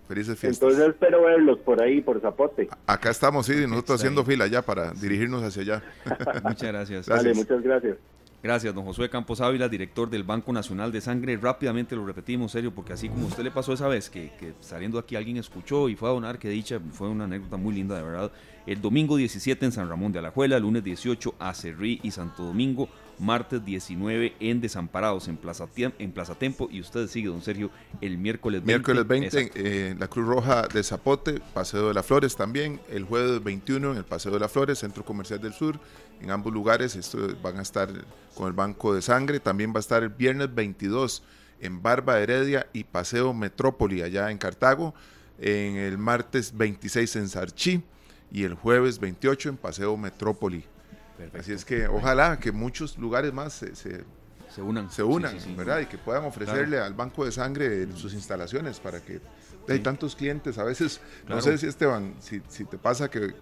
[0.09, 0.63] felices fiestas.
[0.63, 2.69] Entonces espero verlos por ahí, por Zapote.
[2.87, 5.83] Acá estamos, sí, nosotros haciendo fila ya para dirigirnos hacia allá.
[6.45, 7.07] muchas gracias.
[7.07, 7.97] Dale, muchas gracias.
[8.43, 11.37] Gracias, don Josué Campos Ávila, director del Banco Nacional de Sangre.
[11.37, 14.99] Rápidamente lo repetimos, serio, porque así como usted le pasó esa vez, que, que saliendo
[14.99, 18.03] aquí alguien escuchó y fue a donar, que dicha, fue una anécdota muy linda, de
[18.03, 18.33] verdad.
[18.67, 22.89] El domingo 17 en San Ramón de Alajuela, lunes 18 a Cerrí y Santo Domingo,
[23.21, 26.69] martes 19 en Desamparados, en Plaza, en Plaza Tempo.
[26.71, 27.71] Y usted sigue, don Sergio,
[28.01, 28.67] el miércoles 20.
[28.67, 32.81] Miércoles 20 eh, la Cruz Roja de Zapote, Paseo de las Flores también.
[32.91, 35.79] El jueves 21 en el Paseo de las Flores, Centro Comercial del Sur.
[36.21, 37.89] En ambos lugares esto van a estar
[38.35, 39.41] con el Banco de Sangre.
[39.41, 41.23] También va a estar el viernes 22
[41.61, 44.95] en Barba Heredia y Paseo Metrópoli allá en Cartago.
[45.39, 47.83] En el martes 26 en Sarchí
[48.31, 50.65] y el jueves 28 en Paseo Metrópoli.
[51.39, 54.05] Así es que ojalá que muchos lugares más se, se,
[54.59, 55.81] unan, se unan ¿verdad?
[55.81, 59.21] Y que puedan ofrecerle al Banco de Sangre sus instalaciones para que
[59.69, 60.59] hay tantos clientes.
[60.59, 63.35] A veces, no sé si Esteban, si, si te pasa que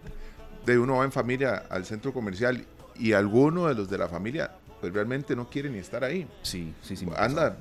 [0.64, 2.64] de uno va en familia al centro comercial
[2.96, 4.50] y alguno de los de la familia
[4.80, 6.28] pues realmente no quiere ni estar ahí.
[6.42, 7.06] Sí, sí, sí.
[7.16, 7.56] Anda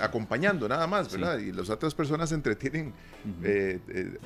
[0.00, 1.38] acompañando nada más, ¿verdad?
[1.38, 2.94] Y las otras personas se entretienen
[3.42, 4.18] eh, eh,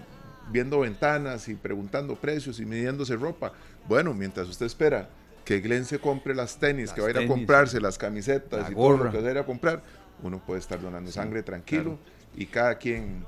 [0.53, 3.53] viendo ventanas y preguntando precios y midiéndose ropa.
[3.89, 5.09] Bueno, mientras usted espera
[5.45, 8.75] que Glenn se compre las tenis, que va a ir a comprarse las camisetas y
[8.75, 9.83] todo lo que va a ir a comprar,
[10.23, 11.99] uno puede estar donando sangre tranquilo
[12.37, 13.25] y cada quien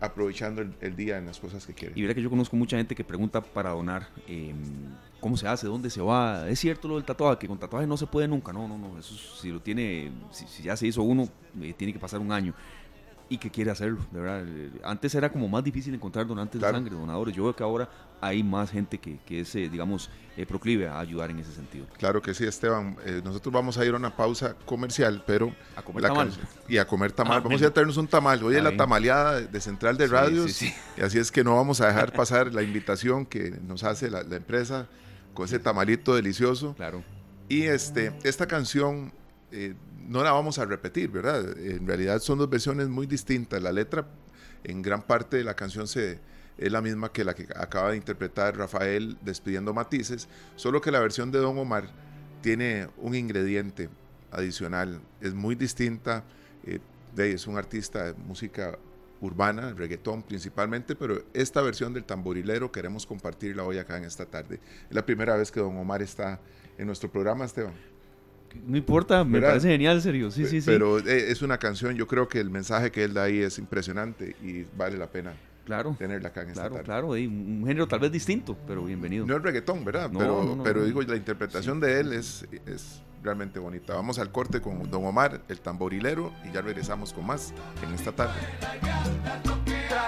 [0.00, 1.92] aprovechando el, día en las cosas que quiere.
[1.94, 4.56] Y verá que yo conozco mucha gente que pregunta para donar em,
[5.20, 6.48] cómo se hace, dónde se va.
[6.48, 8.52] Es cierto lo del tatuaje, que con tatuaje no se puede nunca.
[8.52, 8.98] No, no, no.
[8.98, 11.28] Eso si lo tiene, si, ya se hizo uno,
[11.60, 12.54] eh, tiene que pasar un año
[13.28, 14.44] y que quiere hacerlo, de verdad.
[14.82, 17.34] Antes era como más difícil encontrar donantes de sangre, donadores.
[17.34, 17.88] Yo veo que ahora
[18.20, 21.86] hay más gente que, que es, eh, digamos, eh, proclive a ayudar en ese sentido.
[21.98, 22.96] Claro que sí, Esteban.
[23.04, 25.54] Eh, nosotros vamos a ir a una pausa comercial, pero...
[25.76, 26.30] A comer tamal.
[26.68, 27.38] Y a comer tamal.
[27.38, 28.42] Ah, vamos a traernos un tamal.
[28.42, 30.62] Hoy es la tamaleada de Central de Radios.
[30.62, 34.22] y así es que no vamos a dejar pasar la invitación que nos hace la,
[34.22, 34.86] la empresa
[35.34, 36.74] con ese tamalito delicioso.
[36.74, 37.02] Claro.
[37.48, 39.12] Y este, esta canción
[40.06, 41.58] no la vamos a repetir, ¿verdad?
[41.58, 43.60] En realidad son dos versiones muy distintas.
[43.62, 44.06] La letra
[44.64, 46.20] en gran parte de la canción se,
[46.60, 51.00] es la misma que la que acaba de interpretar Rafael despidiendo matices, solo que la
[51.00, 51.88] versión de Don Omar
[52.42, 53.88] tiene un ingrediente
[54.30, 56.22] adicional, es muy distinta,
[56.64, 56.78] eh,
[57.16, 58.78] es un artista de música
[59.22, 64.60] urbana, reggaetón principalmente, pero esta versión del tamborilero queremos compartirla hoy acá en esta tarde.
[64.88, 66.40] Es la primera vez que Don Omar está
[66.76, 67.74] en nuestro programa, Esteban.
[68.66, 70.30] No importa, me parece genial, serio.
[70.30, 70.66] Sí, sí, sí.
[70.66, 73.58] Pero eh, es una canción, yo creo que el mensaje que él da ahí es
[73.58, 78.00] impresionante y vale la pena claro, tenerla acá en esta Claro, claro, un género tal
[78.00, 79.26] vez distinto, pero bienvenido.
[79.26, 80.10] No es reggaetón, ¿verdad?
[80.16, 83.94] pero pero digo, la interpretación de él es, es realmente bonita.
[83.94, 88.12] Vamos al corte con Don Omar, el tamborilero, y ya regresamos con más en esta
[88.12, 88.34] tarde.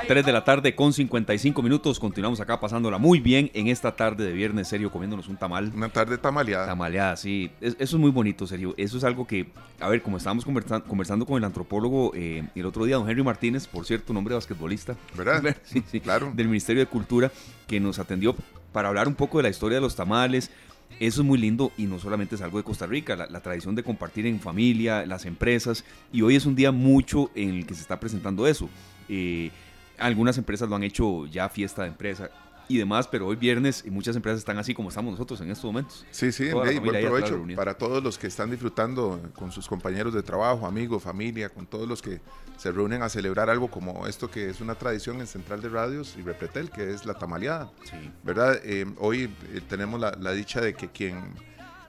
[0.07, 1.99] 3 de la tarde con 55 minutos.
[1.99, 5.73] Continuamos acá pasándola muy bien en esta tarde de viernes, serio, comiéndonos un tamal.
[5.75, 6.67] Una tarde tamaleada.
[6.67, 7.51] Tamaleada, sí.
[7.61, 8.75] eso es muy bonito, serio.
[8.77, 9.47] Eso es algo que,
[9.81, 13.67] a ver, como estábamos conversando con el antropólogo eh, el otro día, don Henry Martínez,
[13.67, 14.97] por cierto, nombre de basquetbolista.
[15.17, 15.57] ¿Verdad?
[15.65, 16.01] sí, sí.
[16.01, 16.33] Claro.
[16.35, 17.31] Del Ministerio de Cultura,
[17.67, 18.37] que nos atendió
[18.73, 20.51] para hablar un poco de la historia de los tamales,
[21.01, 23.83] eso es muy lindo y no solamente es algo de Costa Rica, la, tradición de
[23.83, 27.81] compartir en familia, las empresas, y hoy es un día mucho en el que se
[27.81, 28.69] está presentando eso.
[29.09, 29.51] Eh,
[30.03, 32.31] algunas empresas lo han hecho ya fiesta de empresa
[32.69, 35.65] y demás, pero hoy viernes y muchas empresas están así como estamos nosotros en estos
[35.65, 36.07] momentos.
[36.11, 40.67] Sí, sí, buen provecho para todos los que están disfrutando con sus compañeros de trabajo,
[40.67, 42.21] amigos, familia, con todos los que
[42.57, 46.17] se reúnen a celebrar algo como esto que es una tradición en Central de Radios
[46.19, 47.71] y Repretel, que es la tamaleada.
[47.85, 48.11] Sí.
[48.23, 48.59] ¿Verdad?
[48.65, 51.21] Eh, hoy eh, tenemos la, dicha de que quien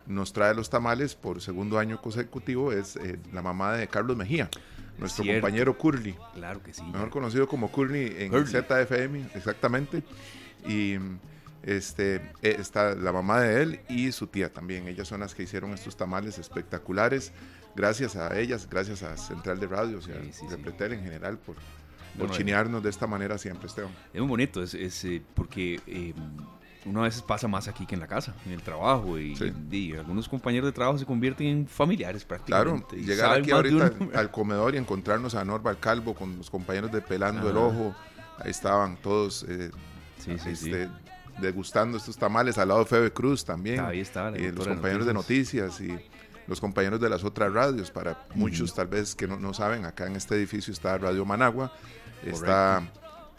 [0.06, 4.50] nos trae los tamales por segundo año consecutivo es eh, la mamá de Carlos Mejía
[4.98, 6.16] nuestro compañero Curly.
[6.34, 6.84] Claro que sí.
[6.84, 10.04] Mejor conocido como Curly en ZFM, exactamente.
[10.68, 10.98] Y
[11.64, 14.88] Este, eh, está la mamá de él y su tía también.
[14.88, 17.32] Ellas son las que hicieron estos tamales espectaculares.
[17.74, 21.38] Gracias a ellas, gracias a Central de Radios y a Sí, sí, Repretel en general
[21.38, 21.64] por, por
[22.16, 23.92] Bueno, chinearnos de esta manera siempre, Esteban.
[24.14, 26.14] Es muy bonito, es, es, eh, porque eh,
[26.86, 29.54] uno a veces pasa más aquí que en la casa, en el trabajo, y, Sí.
[29.72, 32.98] y algunos compañeros de trabajo se convierten en familiares Claro, prácticamente.
[32.98, 34.10] y llegar aquí ahorita uno.
[34.14, 37.58] al comedor y encontrarnos a Norval Calvo con los compañeros de Pelando el.
[37.58, 37.96] Ojo,
[38.40, 39.72] ahí estaban todos eh,
[40.18, 40.70] Sí, sí, sí.
[40.72, 40.90] este,
[41.40, 45.06] degustando estos tamales, al lado de Febe Cruz también, Ahí está, la eh, los compañeros
[45.06, 45.94] de noticias y
[46.48, 50.06] los compañeros de las otras radios, para muchos tal vez que no, no saben, acá
[50.08, 51.72] en este edificio está Radio Managua,
[52.26, 52.84] está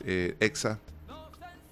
[0.04, 0.78] eh, EXA,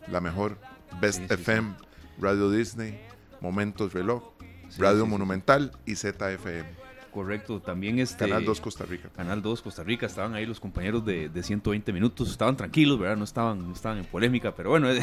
[0.09, 0.59] la mejor,
[1.01, 1.75] Best Sí, FM,
[2.19, 3.01] Radio Disney,
[3.41, 4.33] Momentos Reloj,
[4.79, 5.07] Radio.
[5.07, 6.65] Monumental y ZFM,
[7.13, 8.27] Correcto, también este...
[8.27, 9.11] Canal 2 Costa Rica.
[9.15, 13.19] Canal 2 Costa Rica, estaban ahí los compañeros de, de 120 minutos, estaban tranquilos, ¿verdad?
[13.19, 15.03] No estaban, no estaban en polémica, pero bueno, de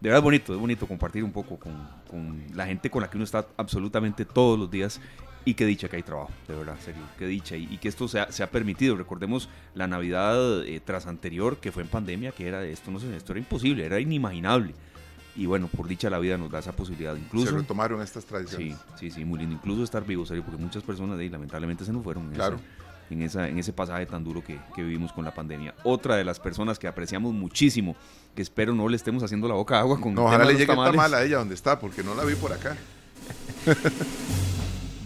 [0.00, 1.74] verdad es bonito, es bonito compartir un poco con,
[2.08, 5.02] con la gente con la que uno está absolutamente todos los días
[5.44, 8.08] y qué dicha que hay trabajo, de verdad, serio, qué dicha y, y que esto
[8.08, 8.96] se ha, se ha permitido.
[8.96, 13.14] Recordemos la Navidad eh, tras anterior, que fue en pandemia, que era esto, no sé,
[13.14, 14.72] esto era imposible, era inimaginable.
[15.40, 17.50] Y bueno, por dicha la vida nos da esa posibilidad, incluso...
[17.50, 18.76] Se retomaron estas Sí, tradiciones.
[18.98, 19.54] sí, sí, muy lindo.
[19.54, 22.56] Incluso estar vivo, serio, porque muchas personas de ahí lamentablemente se nos fueron en, Claro.
[23.06, 25.74] ese, en, esa, en ese pasaje tan duro que, que vivimos con la pandemia.
[25.82, 27.96] Otra de las personas que apreciamos muchísimo,
[28.36, 30.92] que espero no le estemos haciendo la boca agua con No, ojalá le llegue tamales.
[30.92, 32.76] tamal a ella donde está, porque no la vi por acá.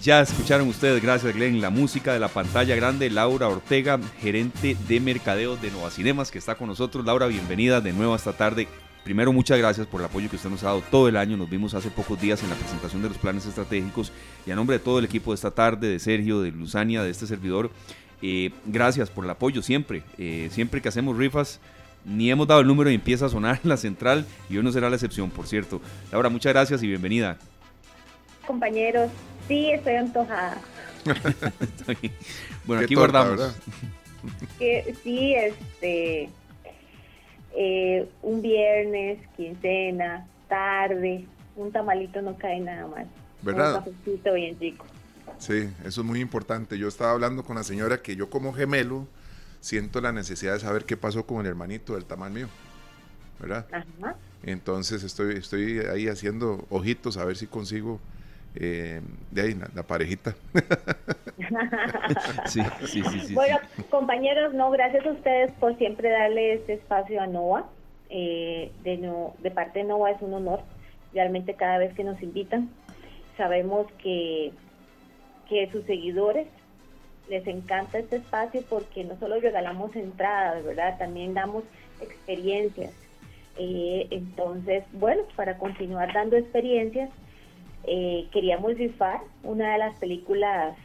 [0.02, 5.00] Ya escucharon ustedes, gracias Glenn, la música de la pantalla grande, Laura Ortega, gerente de
[5.00, 7.06] mercadeo de Nova Cinemas, que está con nosotros.
[7.06, 8.68] Laura, bienvenida de nuevo esta tarde.
[9.04, 11.36] Primero, muchas gracias por el apoyo que usted nos ha dado todo el año.
[11.36, 14.10] Nos vimos hace pocos días en la presentación de los planes estratégicos
[14.46, 17.10] y a nombre de todo el equipo de esta tarde, de Sergio, de Luzania, de
[17.10, 17.70] este servidor,
[18.22, 20.02] eh, gracias por el apoyo siempre.
[20.16, 21.60] Eh, siempre que hacemos rifas,
[22.06, 24.88] ni hemos dado el número y empieza a sonar la central y hoy no será
[24.88, 25.82] la excepción, por cierto.
[26.10, 27.36] Laura, muchas gracias y bienvenida.
[28.46, 29.10] compañeros.
[29.46, 30.56] Sí, estoy antojada.
[32.64, 33.54] bueno, Qué aquí torta, guardamos.
[34.58, 36.30] Que sí, este,
[37.56, 43.06] eh, un viernes, quincena, tarde, un tamalito no cae nada mal.
[43.42, 43.84] ¿Verdad?
[43.86, 44.86] Un bien rico.
[45.38, 46.78] Sí, eso es muy importante.
[46.78, 49.06] Yo estaba hablando con la señora que yo como gemelo
[49.60, 52.48] siento la necesidad de saber qué pasó con el hermanito del tamal mío,
[53.40, 53.66] ¿verdad?
[53.72, 54.16] Ajá.
[54.42, 58.00] Entonces estoy, estoy ahí haciendo ojitos a ver si consigo
[58.56, 60.34] eh, de ahí la, la parejita.
[62.46, 63.82] Sí, sí, sí, sí, bueno, sí.
[63.84, 67.66] compañeros, no, gracias a ustedes por siempre darle este espacio a NOVA.
[68.08, 70.60] Eh, de, no, de parte de NOVA es un honor,
[71.12, 72.70] realmente cada vez que nos invitan.
[73.36, 74.52] Sabemos que,
[75.48, 76.46] que sus seguidores
[77.28, 80.96] les encanta este espacio porque no solo regalamos entradas, ¿verdad?
[80.98, 81.64] También damos
[82.00, 82.92] experiencias.
[83.58, 87.10] Eh, entonces, bueno, para continuar dando experiencias,
[87.86, 90.76] eh, queríamos rifar una de las películas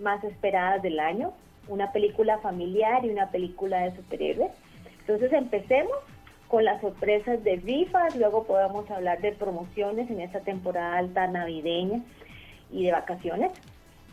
[0.00, 1.32] más esperadas del año,
[1.68, 4.52] una película familiar y una película de superhéroes.
[5.00, 5.96] Entonces empecemos
[6.48, 12.00] con las sorpresas de rifas, luego podemos hablar de promociones en esta temporada alta navideña
[12.72, 13.52] y de vacaciones.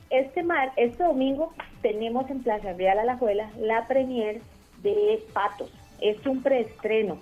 [0.10, 4.42] Este, mar, este domingo tenemos en Plaza Real Alajuela la premier
[4.84, 5.72] de Patos.
[6.02, 7.18] Es un preestreno.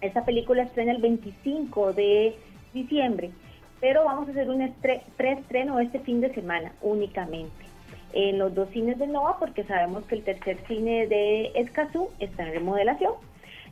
[0.00, 2.36] Esta película estrena el 25 de
[2.72, 3.30] diciembre,
[3.80, 7.64] pero vamos a hacer un estre- preestreno este fin de semana únicamente
[8.12, 12.44] en los dos cines de Nova porque sabemos que el tercer cine de Escazú está
[12.44, 13.12] en remodelación.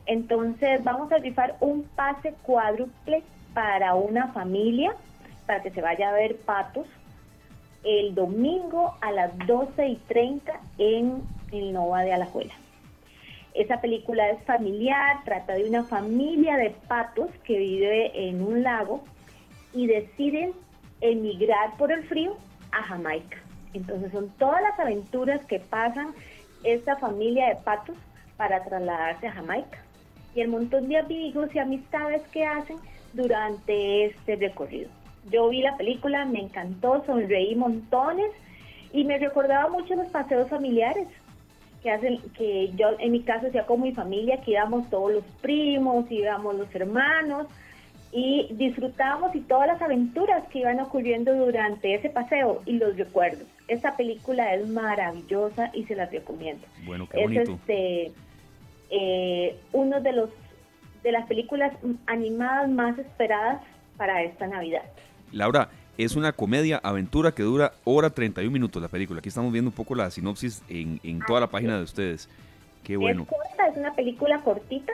[0.05, 4.93] Entonces vamos a rifar un pase cuádruple para una familia
[5.45, 6.85] para que se vaya a ver patos
[7.83, 12.53] el domingo a las 12 y 30 en el Nova de Alajuela.
[13.53, 19.03] Esa película es familiar, trata de una familia de patos que vive en un lago
[19.73, 20.53] y deciden
[21.01, 22.37] emigrar por el frío
[22.71, 23.37] a Jamaica.
[23.73, 26.13] Entonces son todas las aventuras que pasan
[26.63, 27.95] esta familia de patos
[28.37, 29.79] para trasladarse a Jamaica
[30.35, 32.77] y el montón de amigos y amistades que hacen
[33.13, 34.89] durante este recorrido.
[35.31, 38.31] Yo vi la película, me encantó, sonreí montones
[38.93, 41.07] y me recordaba mucho los paseos familiares
[41.83, 45.23] que hacen que yo en mi caso hacía con mi familia, que íbamos todos los
[45.41, 47.47] primos, íbamos los hermanos
[48.11, 53.45] y disfrutábamos y todas las aventuras que iban ocurriendo durante ese paseo y los recuerdos.
[53.67, 56.65] Esta película es maravillosa y se la recomiendo.
[56.85, 57.51] Bueno, qué Es bonito.
[57.53, 58.11] este
[58.89, 60.29] eh, uno de los
[61.03, 61.73] de las películas
[62.05, 63.61] animadas más esperadas
[63.97, 64.83] para esta Navidad.
[65.31, 69.19] Laura, es una comedia aventura que dura hora 31 minutos la película.
[69.19, 72.29] Aquí estamos viendo un poco la sinopsis en, en toda la página de ustedes.
[72.83, 73.23] Qué bueno.
[73.23, 74.93] Es corta, es una película cortita,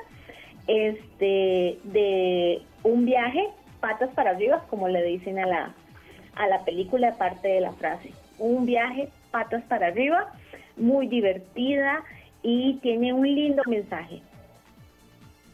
[0.67, 3.47] este, de un viaje
[3.79, 5.73] patas para arriba, como le dicen a la,
[6.35, 8.11] a la película, parte de la frase.
[8.39, 10.33] Un viaje patas para arriba,
[10.77, 12.03] muy divertida
[12.41, 14.21] y tiene un lindo mensaje.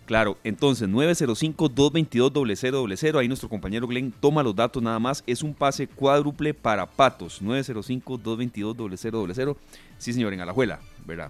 [0.05, 5.85] Claro, entonces 905-222-0000, ahí nuestro compañero Glenn toma los datos nada más, es un pase
[5.85, 9.55] cuádruple para patos, 905-222-0000,
[9.99, 11.29] sí señor, en Alajuela, ¿verdad?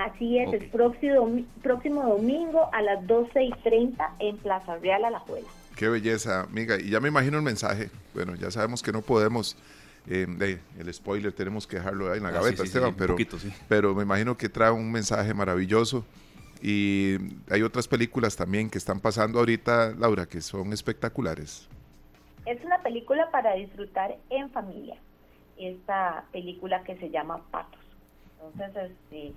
[0.00, 5.46] Así es, el próximo, próximo domingo a las 12 y 30 en Plaza Real Alajuela.
[5.76, 9.56] Qué belleza, amiga, y ya me imagino el mensaje, bueno, ya sabemos que no podemos...
[10.08, 13.14] Eh, el spoiler tenemos que dejarlo ahí en la ah, gaveta, Esteban, pero,
[13.68, 16.06] pero me imagino que trae un mensaje maravilloso
[16.62, 17.16] y
[17.50, 21.68] hay otras películas también que están pasando ahorita, Laura, que son espectaculares.
[22.46, 24.96] Es una película para disfrutar en familia.
[25.58, 27.80] Esta película que se llama Patos.
[28.42, 29.34] Entonces, este,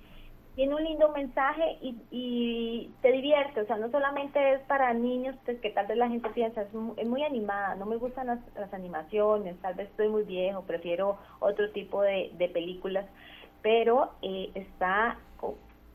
[0.54, 3.60] tiene un lindo mensaje y, te divierte.
[3.60, 6.72] O sea, no solamente es para niños, pues, que tal vez la gente piensa, es
[6.72, 7.74] muy, animada.
[7.74, 13.06] No me gustan las, animaciones, tal vez estoy muy viejo, prefiero otro tipo de, películas.
[13.62, 15.18] Pero eh, está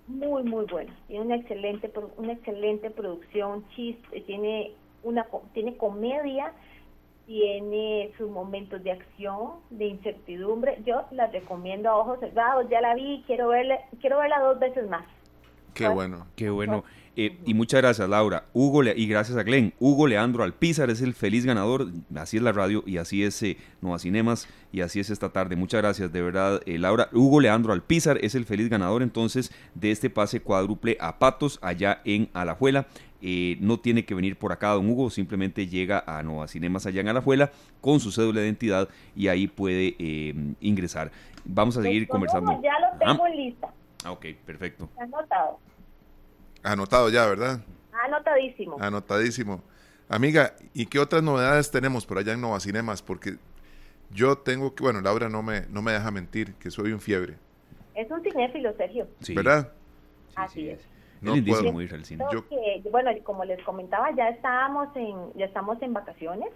[0.08, 4.72] muy muy buena tiene una excelente una excelente producción chiste tiene
[5.04, 6.52] una tiene comedia
[7.30, 12.96] tiene sus momentos de acción de incertidumbre yo la recomiendo a ojos cerrados ya la
[12.96, 15.06] vi quiero verla quiero verla dos veces más
[15.76, 16.84] qué bueno qué bueno
[17.22, 18.46] eh, y muchas gracias, Laura.
[18.54, 19.74] Hugo y gracias a Glenn.
[19.78, 21.88] Hugo Leandro Alpizar es el feliz ganador.
[22.16, 25.58] Así es la radio y así es eh, Nueva Cinemas y así es esta tarde.
[25.58, 27.10] Muchas gracias, de verdad, eh, Laura.
[27.12, 32.00] Hugo Leandro Alpizar es el feliz ganador entonces de este pase cuádruple a Patos allá
[32.06, 32.88] en Alajuela.
[33.22, 37.10] No tiene que venir por acá, don Hugo, simplemente llega a Nueva Cinemas allá en
[37.10, 37.52] Alajuela
[37.82, 39.96] con su cédula de identidad y ahí puede
[40.62, 41.12] ingresar.
[41.46, 42.62] Vamos a seguir conversando.
[42.62, 43.70] Ya lo tengo en lista.
[44.04, 44.90] Ah, ok, perfecto.
[44.98, 45.60] Anotado.
[46.64, 47.62] Anotado ya, ¿verdad?
[48.06, 48.78] Anotadísimo.
[48.80, 49.62] Anotadísimo.
[50.08, 53.02] Amiga, ¿y qué otras novedades tenemos por allá en Nova Cinemas?
[53.02, 53.36] Porque
[54.12, 57.36] yo tengo que, bueno, Laura no me, no me deja mentir, que soy un fiebre.
[57.94, 59.08] Es un cinéfilo, Sergio.
[59.36, 59.72] ¿Verdad?
[60.36, 60.80] Así es.
[61.22, 61.82] No puedo.
[61.82, 62.24] ir al cine.
[62.92, 66.50] bueno, como les comentaba, ya estamos en, ya estamos en vacaciones,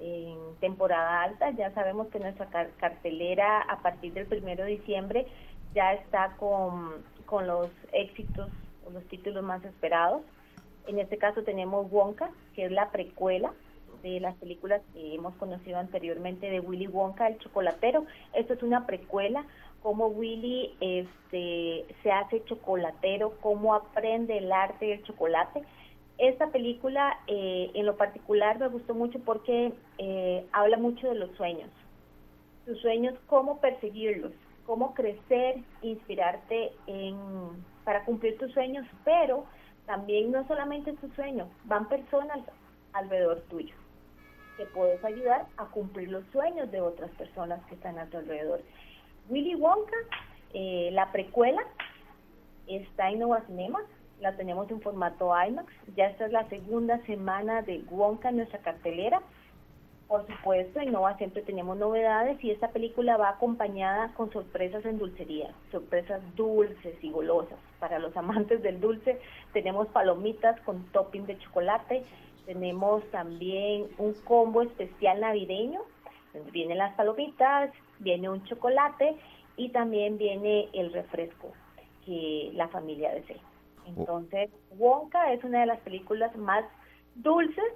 [0.00, 5.26] en temporada alta, ya sabemos que nuestra cartelera a partir del primero de diciembre
[5.74, 8.48] ya está con, con los éxitos
[8.92, 10.22] los títulos más esperados.
[10.86, 13.52] En este caso tenemos Wonka, que es la precuela
[14.02, 18.04] de las películas que hemos conocido anteriormente de Willy Wonka, el chocolatero.
[18.34, 19.44] Esto es una precuela,
[19.82, 25.62] cómo Willy este, se hace chocolatero, cómo aprende el arte del chocolate.
[26.18, 31.30] Esta película eh, en lo particular me gustó mucho porque eh, habla mucho de los
[31.36, 31.70] sueños.
[32.66, 34.32] Tus sueños, cómo perseguirlos,
[34.66, 37.16] cómo crecer, inspirarte en
[37.84, 39.44] para cumplir tus sueños, pero
[39.86, 42.38] también no solamente tus sueños, van personas
[42.92, 43.74] alrededor tuyo
[44.56, 48.60] que puedes ayudar a cumplir los sueños de otras personas que están a tu alrededor.
[49.28, 49.96] Willy Wonka,
[50.54, 51.62] eh, la precuela,
[52.66, 53.84] está en Nova Cinemas,
[54.20, 58.60] la tenemos en formato IMAX, ya esta es la segunda semana de Wonka en nuestra
[58.60, 59.22] cartelera
[60.12, 64.98] por supuesto, en Nova siempre tenemos novedades y esta película va acompañada con sorpresas en
[64.98, 67.58] dulcería, sorpresas dulces y golosas.
[67.80, 69.18] Para los amantes del dulce
[69.54, 72.04] tenemos palomitas con topping de chocolate,
[72.44, 75.80] tenemos también un combo especial navideño,
[76.52, 79.16] vienen las palomitas, viene un chocolate
[79.56, 81.52] y también viene el refresco
[82.04, 83.36] que la familia desea.
[83.84, 83.88] Oh.
[83.88, 86.64] Entonces, Wonka es una de las películas más
[87.14, 87.72] dulces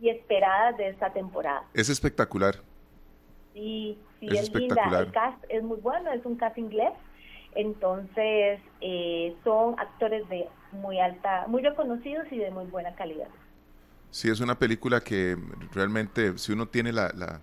[0.00, 1.64] y esperadas de esta temporada.
[1.74, 2.56] Es espectacular.
[3.54, 5.00] Sí, sí, es, linda.
[5.00, 6.92] El cast es muy bueno, es un cast inglés.
[7.54, 13.28] Entonces, eh, son actores de muy alta, muy reconocidos y de muy buena calidad.
[14.10, 15.36] Sí, es una película que
[15.72, 17.40] realmente, si uno tiene la,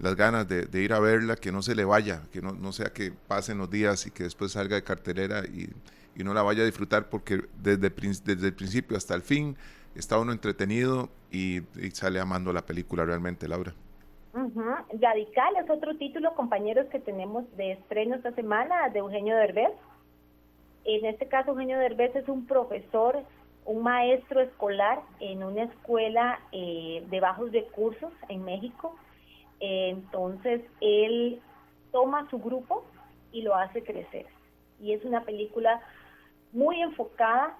[0.00, 2.86] las ganas de, ir a verla, que no se le vaya, que no, no sea
[2.86, 5.70] que pasen los días y que después salga de cartelera y,
[6.22, 9.56] no la vaya a disfrutar, porque desde, desde el principio hasta el fin
[9.94, 11.60] está uno entretenido y,
[11.92, 13.74] sale amando la película realmente, Laura.
[14.32, 19.72] Radical es otro título, compañeros, que tenemos de estreno esta semana de Eugenio Derbez.
[20.84, 23.22] En este caso, Eugenio Derbez es un profesor,
[23.64, 28.96] un maestro escolar en una escuela eh, de bajos recursos en México.
[29.90, 31.40] Entonces, él
[31.92, 32.84] toma su grupo
[33.32, 34.26] y lo hace crecer.
[34.80, 35.80] Y es una película
[36.52, 37.56] muy enfocada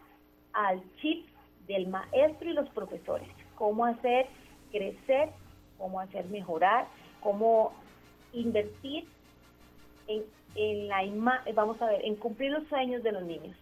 [0.53, 1.27] al chip
[1.67, 4.27] del maestro y los profesores, cómo hacer
[4.71, 5.31] crecer,
[5.79, 6.87] cómo hacer mejorar,
[7.21, 7.73] cómo
[8.33, 9.07] invertir
[10.09, 10.23] en,
[10.57, 11.03] en la
[11.55, 13.57] vamos a ver, en cumplir los sueños de los niños.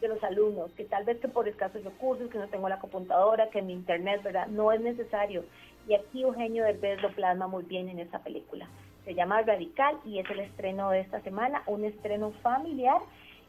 [0.00, 3.50] de los alumnos, que tal vez que por escasos recursos, que no tengo la computadora,
[3.50, 4.46] que mi internet, ¿verdad?
[4.46, 5.44] No es necesario.
[5.90, 8.68] Y aquí Eugenio Derbez lo plasma muy bien en esta película.
[9.04, 13.00] Se llama Radical y es el estreno de esta semana, un estreno familiar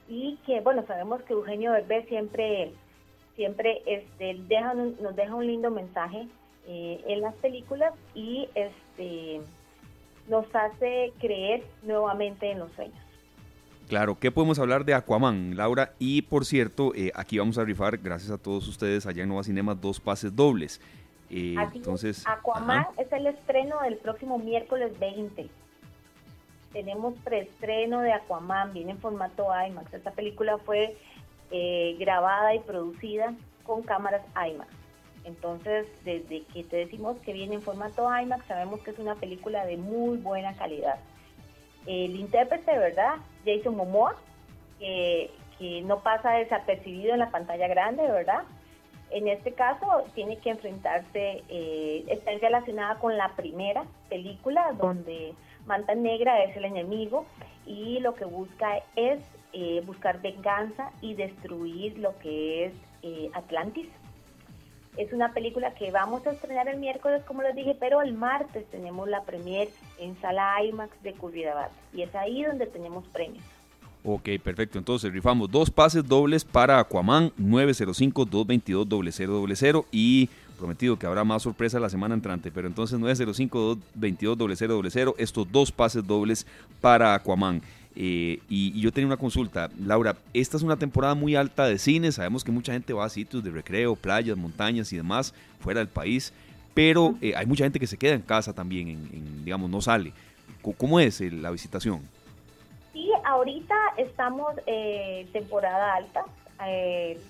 [0.09, 2.71] y que, bueno, sabemos que Eugenio Derbez siempre,
[3.35, 6.27] siempre este, deja nos deja un lindo mensaje
[6.65, 9.41] eh, en las películas y este
[10.27, 12.97] nos hace creer nuevamente en los sueños.
[13.87, 15.93] Claro, ¿qué podemos hablar de Aquaman, Laura?
[15.99, 19.43] Y por cierto, eh, aquí vamos a rifar, gracias a todos ustedes, allá en Nova
[19.43, 20.81] Cinema, dos pases dobles.
[21.33, 25.49] Eh, entonces, Aquaman es el estreno del próximo miércoles 20.
[26.73, 29.93] Tenemos preestreno de Aquaman, viene en formato IMAX.
[29.93, 30.97] Esta película fue
[31.51, 34.69] eh, grabada y producida con cámaras IMAX.
[35.23, 39.65] Entonces, desde que te decimos que viene en formato IMAX, sabemos que es una película
[39.65, 40.99] de muy buena calidad.
[41.85, 43.15] El intérprete, ¿verdad?
[43.45, 44.15] Jason Momoa,
[44.79, 45.31] que,
[45.85, 48.41] no pasa desapercibido en la pantalla grande, ¿verdad?
[49.11, 49.85] En este caso
[50.15, 55.33] tiene que enfrentarse, eh, está relacionada con la primera película donde
[55.65, 57.25] Manta Negra es el enemigo
[57.65, 59.19] y lo que busca es
[59.51, 63.89] eh, buscar venganza y destruir lo que es eh, Atlantis.
[64.95, 68.65] Es una película que vamos a estrenar el miércoles, como les dije, pero el martes
[68.71, 69.67] tenemos la premier
[69.99, 73.43] en sala IMAX de Curridabat y es ahí donde tenemos premios.
[74.03, 74.79] Ok, perfecto.
[74.79, 80.27] Entonces rifamos dos pases dobles para Aquaman 905-222-0000 y
[80.57, 86.45] prometido que habrá más sorpresa la semana entrante, pero entonces 905-222-0000, estos dos pases dobles
[86.79, 87.63] para Aquaman.
[87.95, 92.11] Eh, y, yo tenía una consulta, Laura, esta es una temporada muy alta de cine,
[92.11, 95.89] sabemos que mucha gente va a sitios de recreo, playas, montañas y demás, fuera del
[95.89, 96.31] país,
[96.73, 100.13] pero eh, hay mucha gente que se queda en casa también, en, digamos, no sale.
[100.77, 102.01] ¿Cómo es la visitación?
[102.93, 106.25] Sí, ahorita estamos eh, temporada alta,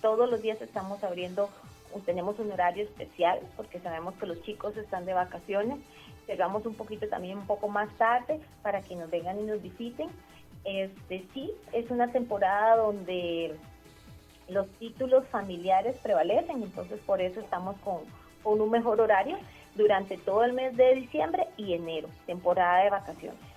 [0.01, 1.49] todos los días estamos abriendo,
[2.05, 5.79] tenemos un horario especial porque sabemos que los chicos están de vacaciones,
[6.25, 10.09] cerramos un poquito también un poco más tarde para que nos vengan y nos visiten.
[10.63, 13.55] Este sí, es una temporada donde
[14.47, 18.01] los títulos familiares prevalecen, entonces por eso estamos con,
[18.43, 19.37] un mejor horario
[19.75, 23.50] durante todo el mes de diciembre y enero, temporada de vacaciones.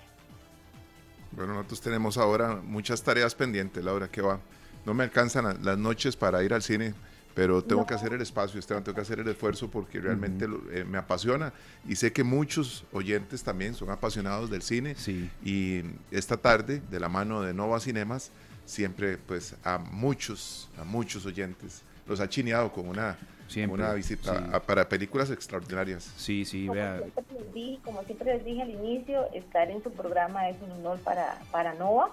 [1.35, 4.39] Bueno, nosotros tenemos ahora muchas tareas pendientes, Laura, que va.
[4.85, 6.93] No me alcanzan las noches para ir al cine
[7.35, 10.85] pero tengo que hacer el espacio, Esteban, tengo que hacer el esfuerzo porque realmente eh,
[10.85, 11.51] me apasiona
[11.85, 15.29] y sé que muchos oyentes también son apasionados del cine sí.
[15.43, 15.81] y
[16.11, 18.31] esta tarde de la mano de Nova Cinemas
[18.65, 23.17] siempre pues a muchos, a muchos oyentes los ha chineado con una,
[23.69, 26.03] una visita para películas extraordinarias.
[26.17, 26.99] Sí, sí, como vea.
[26.99, 30.71] Siempre les dije, como siempre les dije al inicio, estar en su programa es un
[30.71, 32.09] honor para, para Nova,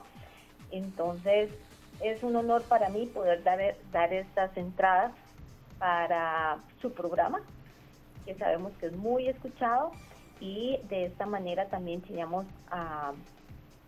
[0.71, 1.51] entonces
[2.01, 3.61] es un honor para mí poder dar,
[3.93, 5.13] dar estas entradas
[5.79, 7.41] para su programa,
[8.25, 9.93] que sabemos que es muy escuchado
[10.41, 13.13] y de esta manera también enseñamos a,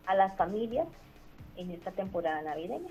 [0.06, 0.86] a las familias
[1.56, 2.88] en esta temporada navideña.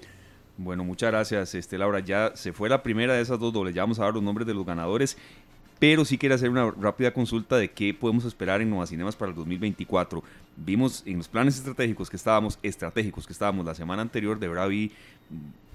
[0.57, 1.99] Bueno, muchas gracias, este, Laura.
[1.99, 3.73] Ya se fue la primera de esas dos dobles.
[3.73, 5.17] Ya vamos a dar los nombres de los ganadores
[5.83, 9.31] pero sí quiero hacer una rápida consulta de qué podemos esperar en Nueva Cinemas para
[9.31, 10.23] el 2024.
[10.55, 14.69] Vimos en los planes estratégicos que estábamos, estratégicos que estábamos la semana anterior, de verdad
[14.69, 14.93] vi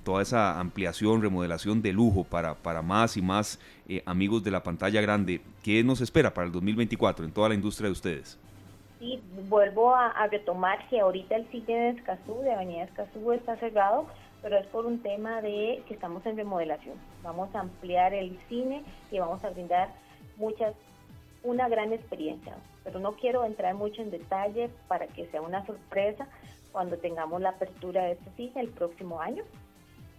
[0.05, 4.63] toda esa ampliación, remodelación de lujo para, para más y más eh, amigos de la
[4.63, 5.43] pantalla grande.
[5.63, 8.39] ¿Qué nos espera para el 2024 en toda la industria de ustedes?
[9.01, 9.21] Sí,
[9.51, 14.07] vuelvo a, retomar que ahorita el sitio de Escazú, de Avenida Escazú, está cerrado,
[14.43, 16.97] pero es por un tema de que estamos en remodelación.
[17.23, 19.91] Vamos a ampliar el cine y vamos a brindar
[20.37, 20.75] muchas,
[21.43, 22.57] una gran experiencia.
[22.85, 26.29] Pero no quiero entrar mucho en detalle para que sea una sorpresa
[26.73, 29.43] cuando tengamos la apertura de este cine el próximo año.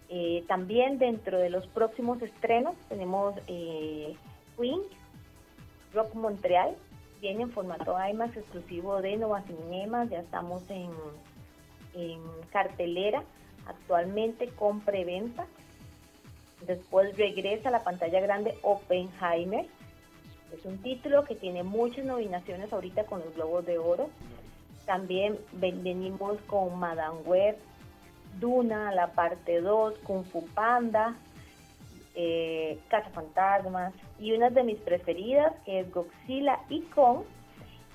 [0.08, 4.16] Eh, también dentro de los próximos estrenos tenemos eh,
[4.58, 4.80] Queen,
[5.94, 6.76] Rock Montreal,
[7.20, 10.90] viene en formato IMAX exclusivo de Nova Cinemas, ya estamos en,
[11.94, 13.22] en cartelera
[13.70, 15.46] actualmente con preventa.
[16.66, 19.66] Después regresa a la pantalla grande Oppenheimer.
[20.52, 24.10] Es un título que tiene muchas nominaciones ahorita con los Globos de Oro.
[24.84, 27.56] También venimos con Madame Web,
[28.38, 31.14] Duna, la parte 2, Kung Fu Panda,
[32.14, 37.22] eh, Casa Fantasmas y una de mis preferidas que es Godzilla y Kong.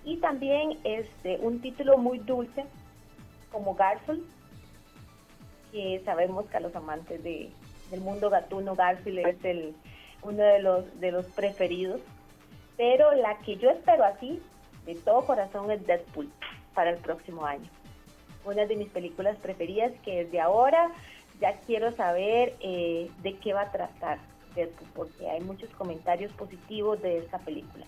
[0.05, 2.65] Y también este, un título muy dulce
[3.51, 4.23] como Garfield,
[5.75, 7.51] que sabemos que a los amantes de,
[7.91, 9.75] del mundo gatuno Garfield es el,
[10.21, 11.99] uno de los, de los preferidos.
[12.77, 14.41] Pero la que yo espero así,
[14.85, 16.31] de todo corazón, es Deadpool
[16.73, 17.69] para el próximo año.
[18.45, 20.91] Una de mis películas preferidas que desde ahora
[21.41, 24.19] ya quiero saber eh, de qué va a tratar,
[24.93, 27.85] porque hay muchos comentarios positivos de esta película.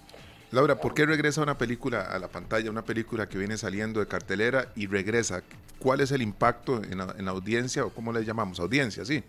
[0.51, 4.07] Laura, ¿por qué regresa una película a la pantalla, una película que viene saliendo de
[4.07, 5.43] cartelera y regresa?
[5.79, 8.61] ¿Cuál es el impacto en la, audiencia o cómo le llamamos?
[8.61, 9.23] Audiencia, sí.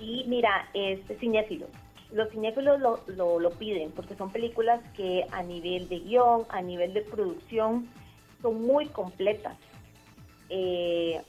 [0.00, 1.68] Y mira, este cinéfilos.
[2.12, 6.94] Los cinéfilos lo, lo, piden porque son películas que a nivel de guion, a nivel
[6.94, 7.88] de producción,
[8.40, 9.56] son muy completas.
[10.48, 11.20] Eh,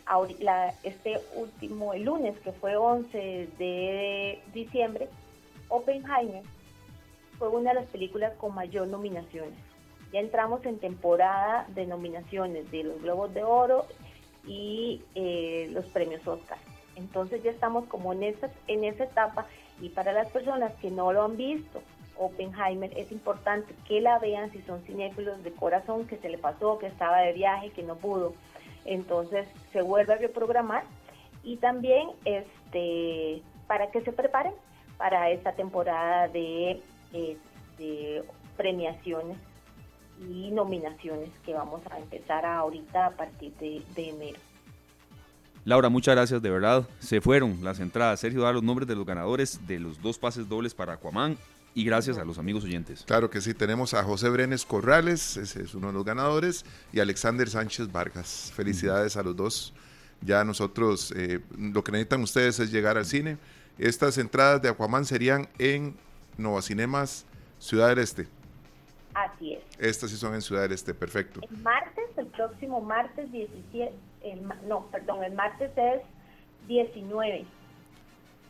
[0.83, 5.09] este último, lunes, que fue 11 de diciembre,
[5.69, 6.43] Oppenheimer
[7.37, 9.57] fue una de las películas con mayor nominaciones.
[10.11, 13.85] Ya entramos en temporada de nominaciones de los Globos de Oro
[14.45, 16.57] y eh, los premios Oscar.
[16.95, 19.45] Entonces ya estamos como en esa, en esa etapa
[19.81, 21.81] y para las personas que no lo han visto,
[22.17, 26.79] Oppenheimer es importante que la vean si son cinéfilos de corazón, que se le pasó,
[26.79, 28.33] que estaba de viaje, que no pudo.
[28.85, 30.83] Entonces se vuelve a reprogramar
[31.43, 34.53] y también este para que se preparen
[34.97, 36.81] para esta temporada de
[37.13, 38.23] este,
[38.55, 39.37] premiaciones
[40.19, 44.39] y nominaciones que vamos a empezar ahorita a partir de, enero.
[45.63, 46.87] Laura, muchas gracias, de verdad.
[46.99, 48.19] Se fueron las entradas.
[48.19, 51.37] Sergio da los nombres de los ganadores de los dos pases dobles para Aquaman
[51.75, 53.03] y gracias a los amigos oyentes.
[53.05, 56.99] Claro que sí, tenemos a José Brenes Corrales, ese es uno de los ganadores, y
[56.99, 58.51] Alexander Sánchez Vargas.
[58.55, 59.73] Felicidades a los dos.
[60.21, 63.37] Ya nosotros, eh, lo que necesitan ustedes es llegar al cine.
[63.77, 65.95] Estas entradas de Aquaman serían en
[66.37, 67.25] Nova Cinemas,
[67.59, 68.27] Ciudad del Este.
[69.13, 69.63] Así es.
[69.79, 71.41] Estas sí son en Ciudad del Este, perfecto.
[71.49, 73.91] El martes, el próximo martes 17,
[74.67, 76.01] no, perdón, el martes es
[76.67, 77.45] 19.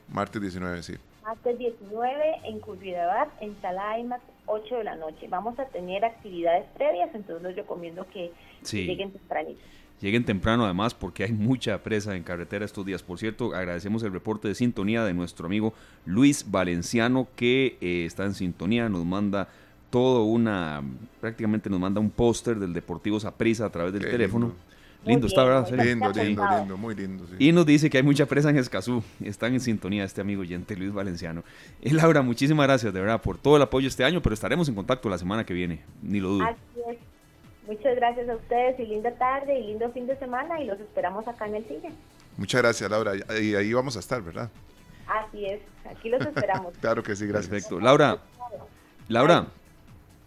[0.10, 0.96] Martes 19, sí.
[1.24, 5.28] Martes 19 en Curridabat, en Sala IMAX, 8 de la noche.
[5.28, 8.32] Vamos a tener actividades previas, entonces les recomiendo que
[8.72, 9.60] lleguen tempranito
[10.02, 13.04] lleguen temprano además porque hay mucha presa en carretera estos días.
[13.04, 15.74] Por cierto, agradecemos el reporte de sintonía de nuestro amigo
[16.06, 19.48] Luis Valenciano que eh, está en sintonía, nos manda
[19.90, 20.84] todo una,
[21.22, 24.54] prácticamente nos manda un póster del Deportivo Saprissa a través del teléfono.
[25.06, 25.28] Lindo.
[25.28, 25.70] está, ¿verdad?
[25.72, 27.24] Lindo, lindo, lindo, muy lindo.
[27.40, 29.02] Y nos dice que hay mucha presa en Escazú.
[29.24, 31.44] Están en sintonía este amigo oyente Luis Valenciano.
[31.82, 34.76] Y Laura, muchísimas gracias de verdad por todo el apoyo este año, pero estaremos en
[34.76, 36.46] contacto la semana que viene, ni lo dudo.
[36.46, 36.58] Así
[36.92, 37.17] es.
[37.68, 41.28] Muchas gracias a ustedes y linda tarde y lindo fin de semana y los esperamos
[41.28, 41.92] acá en el cine.
[42.38, 43.12] Muchas gracias, Laura.
[43.42, 44.50] Y ahí vamos a estar, ¿verdad?
[45.06, 45.60] Así es,
[45.90, 46.74] aquí los esperamos.
[46.82, 47.50] claro que sí, gracias.
[47.50, 47.80] Perfecto.
[47.82, 48.20] Laura,
[49.10, 49.48] Laura,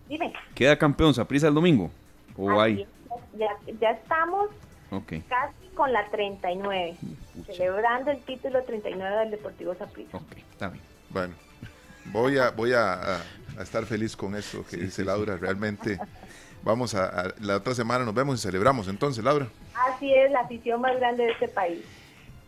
[0.07, 0.35] dime.
[0.55, 1.91] ¿Queda campeón Saprisa el domingo?
[2.37, 2.87] ¿O hay?
[3.39, 3.49] Ya,
[3.81, 4.51] ya estamos
[5.29, 6.97] casi con la 39,
[7.47, 10.17] celebrando el título 39 del Deportivo Saprisa.
[10.19, 10.85] Ok, está bien.
[11.09, 11.35] Bueno,
[12.07, 15.99] voy a, voy a, a estar feliz con eso que dice Laura, realmente
[16.63, 19.49] Vamos a, la otra semana nos vemos y celebramos entonces, Laura.
[19.75, 21.81] Así es, la afición más grande de este país.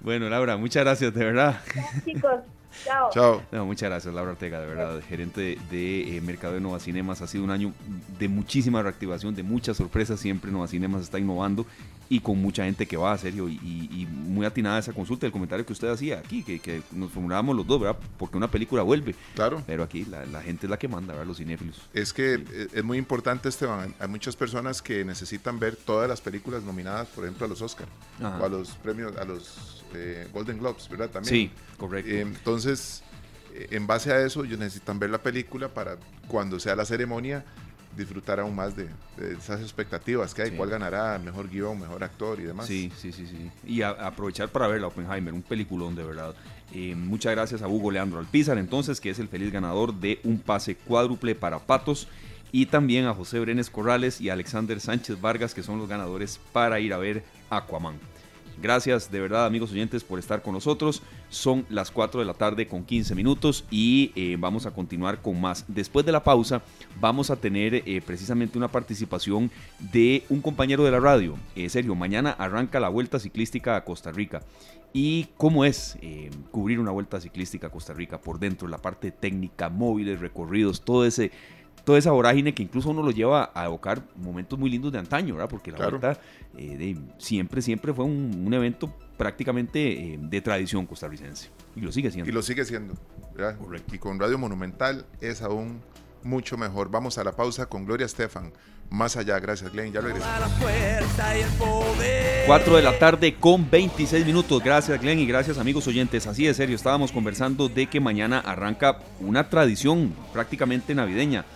[0.00, 1.60] Bueno, Laura, muchas gracias, de verdad.
[2.04, 2.40] chicos.
[2.84, 3.10] Chao.
[3.12, 3.42] Chao.
[3.52, 7.20] No, muchas gracias, Laura Ortega, de verdad, gerente de, eh, Mercado de Nova Cinemas.
[7.20, 7.72] Ha sido un año
[8.18, 10.18] de muchísima reactivación, de muchas sorpresas.
[10.20, 11.66] Siempre Nova Cinemas está innovando
[12.12, 15.64] y con mucha gente que va, a serio, y, muy atinada esa consulta, el comentario
[15.64, 17.98] que usted hacía aquí, que, nos formulábamos los dos, ¿verdad?
[18.18, 19.14] Porque una película vuelve.
[19.34, 19.62] Claro.
[19.66, 21.26] Pero aquí la, gente es la que manda, ¿verdad?
[21.26, 21.80] Los cinéfilos.
[21.94, 23.94] Es que eh, es muy importante, Esteban.
[23.98, 27.86] Hay muchas personas que necesitan ver todas las películas nominadas, por ejemplo, a los Oscar
[28.20, 31.08] o a los premios, a los eh, Golden Globes, ¿verdad?
[31.08, 31.34] También.
[31.34, 32.10] Sí, correcto.
[32.10, 33.02] Eh, entonces,
[33.54, 35.96] en base a eso, ellos necesitan ver la película para
[36.28, 37.42] cuando sea la ceremonia
[37.96, 38.88] disfrutar aún más de,
[39.38, 42.66] esas expectativas que hay, cuál ganará, mejor guion, mejor actor y demás.
[42.66, 43.50] Sí, sí, sí, sí.
[43.66, 46.34] Y aprovechar para ver la Oppenheimer, un peliculón de verdad.
[46.72, 50.38] Eh, muchas gracias a Hugo Leandro Alpizar, entonces, que es el feliz ganador de un
[50.38, 52.08] pase cuádruple para Patos.
[52.54, 56.80] Y también a José Brenes Corrales y Alexander Sánchez Vargas, que son los ganadores para
[56.80, 57.98] ir a ver Aquaman.
[58.62, 61.02] Gracias de verdad amigos oyentes por estar con nosotros.
[61.30, 65.40] Son las 4 de la tarde con 15 minutos y eh, vamos a continuar con
[65.40, 65.64] más.
[65.66, 66.62] Después de la pausa
[67.00, 69.50] vamos a tener eh, precisamente una participación
[69.80, 71.34] de un compañero de la radio.
[71.56, 74.42] Eh, serio, mañana arranca la Vuelta Ciclística a Costa Rica.
[74.92, 75.98] ¿Y cómo es
[76.50, 78.68] cubrir una Vuelta Ciclística a Costa Rica por dentro?
[78.68, 81.32] La parte técnica, móviles, recorridos, todo ese
[81.84, 85.34] toda esa vorágine que incluso uno lo lleva a evocar momentos muy lindos de antaño,
[85.34, 85.48] ¿verdad?
[85.48, 86.18] Porque la vuelta
[86.56, 91.50] eh, siempre, siempre fue un, evento prácticamente eh, de tradición costarricense.
[91.74, 92.30] Y lo sigue siendo.
[92.30, 92.94] Y lo sigue siendo,
[93.34, 93.56] ¿verdad?
[93.92, 95.80] Y con Radio Monumental es aún
[96.22, 96.90] mucho mejor.
[96.90, 98.52] Vamos a la pausa con Gloria Estefan.
[98.90, 100.50] Más allá, gracias Glenn, ya regresamos.
[102.46, 104.62] 4 de la tarde con 26 minutos.
[104.62, 106.26] Gracias Glenn y gracias amigos oyentes.
[106.26, 111.46] Así de serio, estábamos conversando de que mañana arranca una tradición prácticamente navideña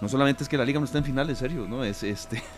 [0.00, 1.84] no solamente es que la liga no está en final, en serio, ¿no?
[1.84, 2.42] Es este.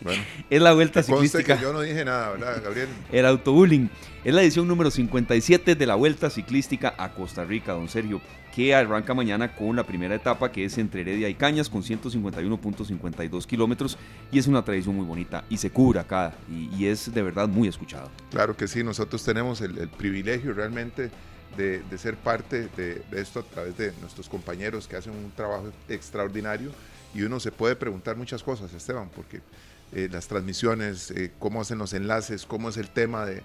[0.00, 0.20] Bueno,
[0.50, 1.56] es la vuelta ciclística.
[1.56, 2.88] que yo no dije nada, ¿verdad, Gabriel?
[3.12, 3.88] El autobullying.
[4.24, 8.20] Es la edición número 57 de la Vuelta Ciclística a Costa Rica, don Sergio,
[8.52, 13.46] que arranca mañana con la primera etapa que es entre Heredia y Cañas con 151.52
[13.46, 13.96] kilómetros
[14.32, 17.46] y es una tradición muy bonita y se cubre acá y, y es de verdad
[17.46, 18.10] muy escuchado.
[18.32, 21.10] Claro que sí, nosotros tenemos el, el privilegio realmente
[21.56, 25.30] de, de ser parte de, de esto a través de nuestros compañeros que hacen un
[25.32, 26.70] trabajo extraordinario
[27.14, 29.40] y uno se puede preguntar muchas cosas, Esteban, porque
[29.92, 33.42] eh, las transmisiones, eh, cómo hacen los enlaces, cómo es el tema de,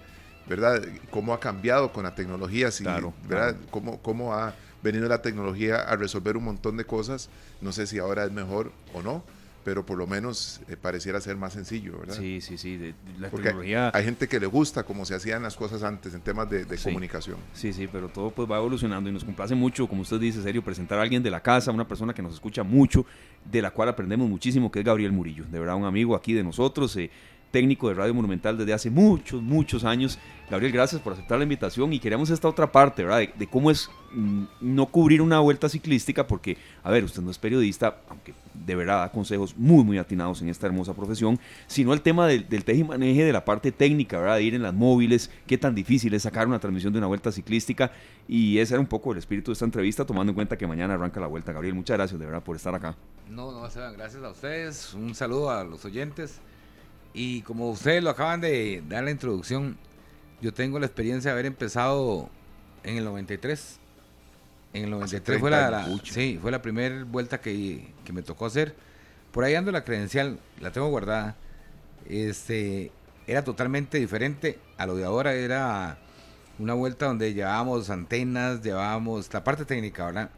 [0.47, 0.83] ¿verdad?
[1.09, 3.53] Cómo ha cambiado con la tecnología, si, Claro, ¿verdad?
[3.53, 3.67] claro.
[3.71, 4.53] Cómo, cómo ha
[4.83, 7.29] venido la tecnología a resolver un montón de cosas.
[7.61, 9.23] No sé si ahora es mejor o no,
[9.63, 12.15] pero por lo menos eh, pareciera ser más sencillo, ¿verdad?
[12.17, 12.77] Sí, sí, sí.
[12.77, 13.91] de- la Porque tecnología.
[13.93, 16.77] hay gente que le gusta cómo se hacían las cosas antes en temas de, de
[16.77, 16.85] Sí.
[16.85, 17.37] comunicación.
[17.53, 20.63] Sí, sí, pero todo pues va evolucionando y nos complace mucho, como usted dice, serio,
[20.63, 23.05] presentar a alguien de la casa, una persona que nos escucha mucho,
[23.45, 26.43] de la cual aprendemos muchísimo, que es Gabriel Murillo, de verdad un amigo aquí de
[26.43, 27.09] nosotros, eh,
[27.51, 30.17] técnico de Radio Monumental desde hace muchos, muchos años.
[30.49, 33.33] Gabriel, gracias por aceptar la invitación y queremos esta otra parte, ¿verdad?
[33.37, 37.37] De, cómo es mm, no cubrir una vuelta ciclística, porque, a ver, usted no es
[37.37, 42.01] periodista, aunque de verdad da consejos muy, muy atinados en esta hermosa profesión, sino el
[42.01, 44.35] tema del, del maneje de la parte técnica, ¿verdad?
[44.35, 47.31] De ir en las móviles, qué tan difícil es sacar una transmisión de una vuelta
[47.31, 47.93] ciclística.
[48.27, 50.95] Y ese era un poco el espíritu de esta entrevista, tomando en cuenta que mañana
[50.95, 51.53] arranca la vuelta.
[51.53, 52.97] Gabriel, muchas gracias de verdad por estar acá.
[53.29, 54.93] No, no, gracias a ustedes.
[54.93, 56.41] Un saludo a los oyentes.
[57.13, 59.77] Y como ustedes lo acaban de dar la introducción,
[60.41, 62.29] yo tengo la experiencia de haber empezado
[62.83, 63.79] en el 93.
[64.73, 66.01] En el 93 fue la, 30 la- años.
[66.05, 68.73] sí, fue la primera vuelta que, que me tocó hacer.
[69.31, 71.35] Por ahí ando la credencial, la tengo guardada.
[72.09, 72.91] Este,
[73.27, 75.33] era totalmente diferente a lo de ahora.
[75.33, 75.97] Era
[76.59, 80.29] una vuelta donde llevábamos antenas, llevábamos la parte técnica, ¿verdad?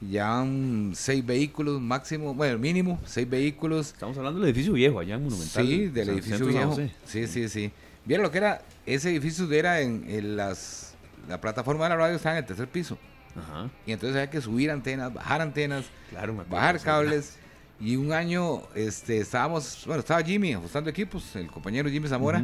[0.00, 3.88] Llevaban seis vehículos máximo, bueno, mínimo, seis vehículos.
[3.88, 5.66] Estamos hablando del edificio viejo allá en Monumental.
[5.66, 6.76] Sí, del San- edificio viejo.
[7.06, 7.72] Sí, sí, sí.
[8.04, 10.94] Vieron lo que era, ese edificio era en, en las,
[11.28, 12.98] la plataforma de la radio estaba en el tercer piso.
[13.34, 17.36] Ajá, Y entonces había que subir antenas, bajar antenas, claro, bajar cables.
[17.80, 22.42] Y un año este, estábamos, bueno, estaba Jimmy ajustando equipos, el compañero Jimmy Zamora.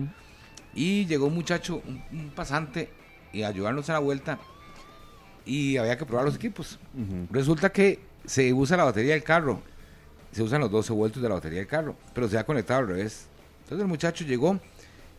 [0.74, 2.88] Y llegó un muchacho, un, un pasante,
[3.32, 4.38] y a ayudarnos a la vuelta.
[5.45, 6.78] Y había que probar los equipos.
[7.30, 9.61] Resulta que se usa la batería del carro.
[10.30, 11.97] Se usan los 12 voltios de la batería del carro.
[12.14, 13.26] Pero se ha conectado al revés.
[13.64, 14.59] Entonces el muchacho llegó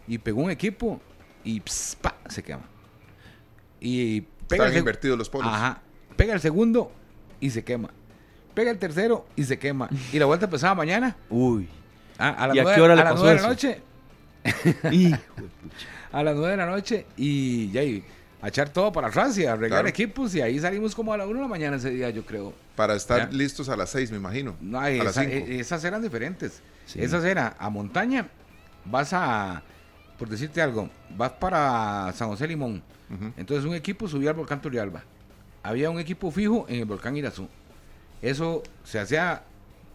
[0.08, 1.02] y pegó un equipo
[1.44, 2.64] y ps, pa, se quema.
[3.80, 5.52] Y pega Están invertidos los polos.
[5.54, 5.82] Ajá.
[6.16, 6.92] Pega el segundo
[7.40, 7.90] y se quema.
[8.54, 9.90] Pega el tercero y se quema.
[10.12, 11.16] Y la vuelta empezaba mañana.
[11.30, 11.68] Uy.
[12.18, 13.50] A, a las ¿Y a nueve- qué hora le a las pasó nueve de la
[13.50, 13.82] noche.
[14.92, 15.88] Hijo de pucha.
[16.14, 17.08] A las 9 de la noche.
[17.18, 18.04] Y ya, y
[18.44, 19.88] a echar todo para atrás y a arreglar Claro.
[19.88, 20.36] equipos.
[20.36, 22.54] Y ahí salimos como a la 1 de la mañana ese día, yo creo.
[22.76, 23.38] Para estar Ya.
[23.38, 24.56] listos a las 6, me imagino.
[24.60, 25.34] No, a las esa- 5.
[25.34, 26.62] e- esas eran diferentes.
[26.86, 27.02] Sí.
[27.02, 28.28] Esas eran a montaña.
[28.84, 29.64] Vas a,
[30.20, 32.84] por decirte algo, vas para San José Limón.
[33.38, 35.04] Entonces un equipo subía al volcán Turrialba.
[35.62, 37.48] Había un equipo fijo en el volcán Irazú.
[38.22, 39.44] Eso se hacía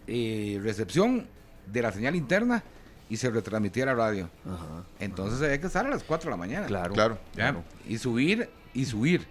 [0.07, 1.27] eh, recepción
[1.67, 2.63] de la señal interna
[3.09, 4.29] y se retransmitía a la radio.
[4.45, 4.83] Ajá.
[4.99, 6.67] Entonces había que estar a las 4 de la mañana.
[6.67, 6.93] Claro.
[6.93, 7.17] Claro.
[7.35, 7.55] Ya,
[7.87, 9.27] Y subir y subir.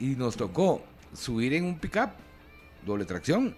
[0.00, 0.82] Y nos tocó
[1.12, 2.10] subir en un pickup,
[2.84, 3.54] doble tracción,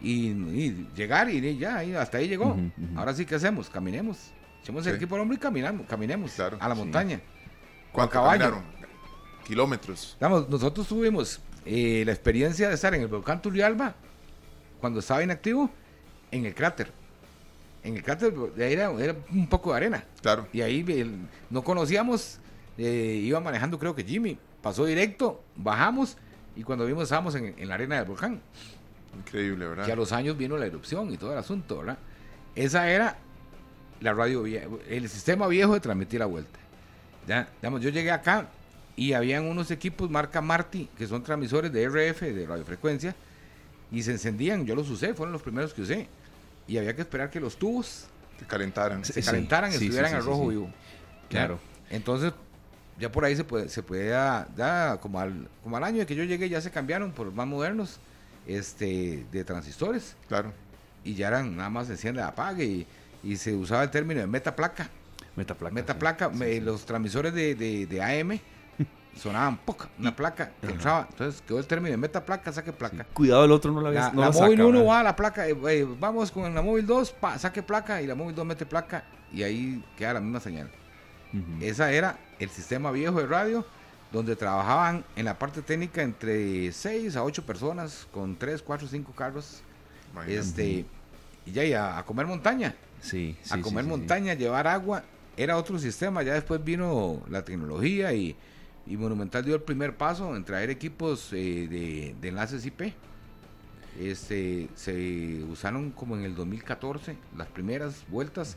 [0.00, 2.48] y, y llegar y ya, y hasta ahí llegó.
[2.48, 2.98] Ujú, ujú.
[2.98, 3.68] Ahora sí, ¿qué hacemos?
[3.70, 4.32] Caminemos.
[4.62, 4.96] Echemos el Sí.
[4.96, 6.80] equipo al hombre y caminamos, caminemos Claro, a la sí.
[6.80, 7.20] montaña.
[7.92, 8.40] ¿Cuánto caballo.
[8.44, 8.76] caminaron?
[9.46, 10.16] Kilómetros.
[10.20, 13.94] Vamos, nosotros tuvimos eh, la experiencia de estar en el volcán Turrialba,
[14.80, 15.70] cuando estaba inactivo,
[16.30, 16.90] en el cráter.
[17.86, 18.02] En el
[18.56, 20.04] de ahí era, era un poco de arena.
[20.20, 20.48] Claro.
[20.52, 21.16] Y ahí el-
[21.50, 22.38] no conocíamos,
[22.78, 26.16] eh, iba manejando creo que Jimmy, pasó directo, bajamos
[26.56, 28.40] y cuando vimos estábamos en, en la arena del volcán.
[29.16, 29.86] Increíble, ¿verdad?
[29.86, 31.98] Que a los años vino la erupción y todo el asunto, ¿verdad?
[32.54, 33.16] Esa era
[34.00, 36.58] la radio vieja, el sistema viejo de transmitir la vuelta.
[37.26, 38.48] Ya, digamos, yo llegué acá
[38.96, 43.14] y habían unos equipos marca Marti, que son transmisores de RF, de radiofrecuencia,
[43.92, 46.08] y se encendían, yo los usé, fueron los primeros que usé.
[46.68, 48.06] Y había que esperar que los tubos
[48.38, 49.04] Que calentaran.
[49.04, 50.48] se Sí, calentaran y sí, sí, estuvieran sí, al rojo sí.
[50.50, 50.70] vivo.
[51.28, 51.58] Claro.
[51.90, 52.32] Entonces,
[52.98, 56.06] ya por ahí se puede, se puede ya, ya como al, como al año de
[56.06, 57.98] que yo llegué, ya se cambiaron por más modernos,
[58.46, 60.52] este, de transistores, Claro.
[61.04, 62.86] y ya eran nada más enciende apague y,
[63.22, 64.88] y se usaba el término de metaplaca.
[65.36, 65.74] Metaplaca.
[65.74, 66.36] Metaplaca, sí.
[66.38, 66.60] me- sí.
[66.60, 68.40] los transmisores de, de, de AM
[69.16, 71.06] sonaban poca, una placa que entraba.
[71.10, 72.76] Entonces quedó el término de metaplaca, saque Sí.
[72.78, 73.04] placa.
[73.12, 74.86] Cuidado, el otro no la, La, no la móvil saca, 1 ¿verdad?
[74.92, 78.06] va a la placa, eh, eh, vamos con la móvil 2, pa, saque placa y
[78.06, 80.70] la móvil 2 mete placa y ahí queda la misma señal.
[81.32, 81.64] Ujú.
[81.64, 83.66] Esa era el sistema viejo de radio
[84.12, 89.12] donde trabajaban en la parte técnica entre 6 a 8 personas con 3, 4, 5
[89.12, 89.62] carros
[90.28, 90.86] este
[91.44, 95.02] y ya y a, a comer montaña Sí, a comer montaña, llevar agua.
[95.36, 98.34] Era otro sistema, ya después vino la tecnología y,
[98.94, 102.92] Monumental dio el primer paso en traer equipos eh, de, enlaces IP.
[103.98, 108.56] Este, se usaron como en el 2014 las primeras vueltas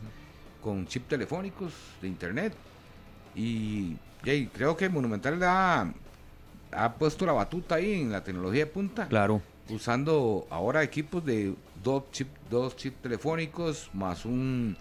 [0.61, 2.53] con chip telefónicos de internet
[3.35, 3.95] y,
[4.53, 5.93] creo que Monumental ha,
[6.71, 9.07] ha puesto la batuta ahí en la tecnología de punta.
[9.07, 9.41] Claro.
[9.69, 14.75] Usando ahora equipos de dos chip, dos chip telefónicos más un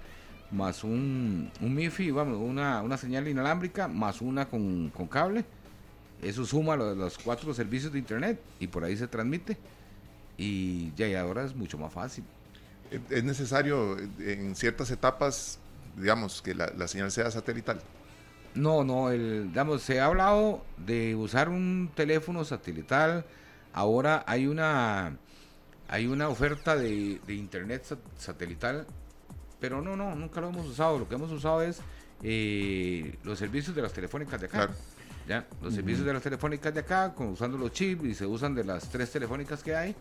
[0.50, 5.44] más un, un MIFI, vamos, una, una señal inalámbrica, más una con, cable.
[6.22, 9.56] Eso suma los, los, cuatro servicios de internet y por ahí se transmite.
[10.36, 12.24] Y ya ahora es mucho más fácil.
[13.10, 15.58] Es necesario en ciertas etapas,
[15.96, 17.80] digamos, que la, la señal sea satelital.
[18.54, 23.24] No, no, el, digamos, se ha hablado de usar un teléfono satelital.
[23.72, 25.18] Ahora hay una
[25.88, 28.86] hay una oferta de, internet satelital,
[29.60, 30.98] pero no, no, nunca lo hemos usado.
[30.98, 31.80] Lo que hemos usado es
[32.22, 34.70] eh, los servicios de las telefónicas de acá.
[35.28, 35.46] ¿ya?
[35.62, 38.64] Los servicios de las telefónicas de acá, con, usando los chips y se usan de
[38.64, 39.94] las tres telefónicas que hay.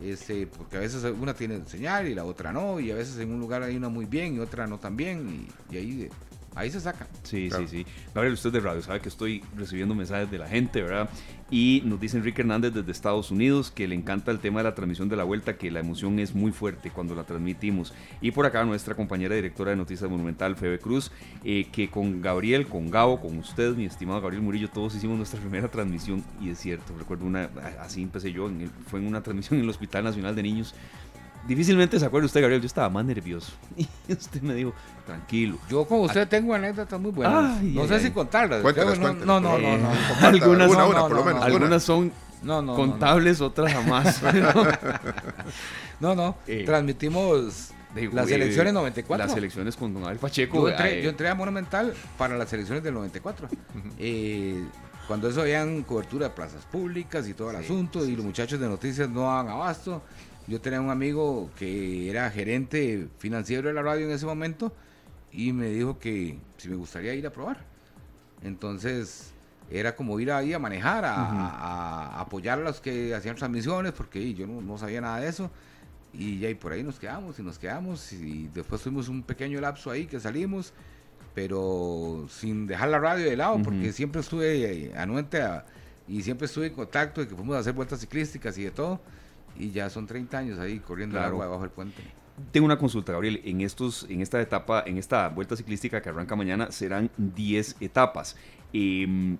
[0.00, 3.30] Este, porque a veces una tiene señal y la otra no, y a veces en
[3.32, 6.10] un lugar hay una muy bien y otra no tan bien, y, y ahí
[6.54, 7.06] Ahí se saca.
[7.22, 7.86] Sí, sí, sí.
[8.14, 11.08] Gabriel, usted de radio sabe que estoy recibiendo mensajes de la gente, ¿verdad?
[11.48, 14.74] Y nos dice Enrique Hernández desde Estados Unidos que le encanta el tema de la
[14.74, 17.92] transmisión de la vuelta, que la emoción es muy fuerte cuando la transmitimos.
[18.20, 21.10] Y por acá nuestra compañera directora de Noticias Monumental, Febe Cruz,
[21.44, 25.40] eh, que con Gabriel, con Gabo, con usted, mi estimado Gabriel Murillo, todos hicimos nuestra
[25.40, 26.24] primera transmisión.
[26.40, 27.48] Y es cierto, recuerdo una,
[27.80, 28.50] así empecé yo,
[28.86, 30.74] fue en una transmisión en el Hospital Nacional de Niños
[31.46, 32.60] difícilmente se acuerda usted, Gabriel.
[32.60, 33.52] Yo estaba más nervioso.
[34.08, 34.72] Y usted me dijo,
[35.06, 35.58] tranquilo.
[35.68, 37.62] Yo con usted tengo anécdotas muy buenas.
[37.62, 38.62] no sé si contarlas.
[38.62, 39.90] no, no, no, no,
[40.22, 42.12] Algunas, son, algunas son
[42.42, 44.20] contables, otras jamás.
[46.00, 46.36] no, no.
[46.46, 47.72] Eh, Transmitimos
[48.12, 49.26] las elecciones 94.
[49.26, 50.68] Las elecciones con Don Abel Pacheco.
[50.68, 53.48] Yo entré, a Monumental para las elecciones del 94.
[53.98, 54.64] eh,
[55.06, 58.68] cuando eso habían cobertura de plazas públicas y todo el asunto, y los muchachos de
[58.68, 60.02] noticias no daban abasto.
[60.50, 64.72] Yo tenía un amigo que era gerente financiero de la radio en ese momento
[65.30, 67.58] y me dijo que si me gustaría ir a probar.
[68.42, 69.32] Entonces
[69.70, 74.48] era como ir ahí a manejar, a, apoyar a los que hacían transmisiones, porque yo
[74.48, 75.52] no, sabía nada de eso.
[76.12, 79.60] Y ya y por ahí nos quedamos y nos quedamos y después tuvimos un pequeño
[79.60, 80.72] lapso ahí que salimos,
[81.32, 85.40] pero sin dejar la radio de lado, porque siempre estuve anuente
[86.08, 89.00] y siempre estuve en contacto de que fuimos a hacer vueltas ciclísticas y de todo
[89.60, 92.02] y ya son 30 años ahí corriendo el agua debajo del puente.
[92.52, 93.40] Tengo una consulta, Gabriel.
[93.44, 98.36] En, estos, en esta etapa, en esta vuelta ciclística que arranca mañana, serán 10 etapas.
[98.72, 99.36] Em,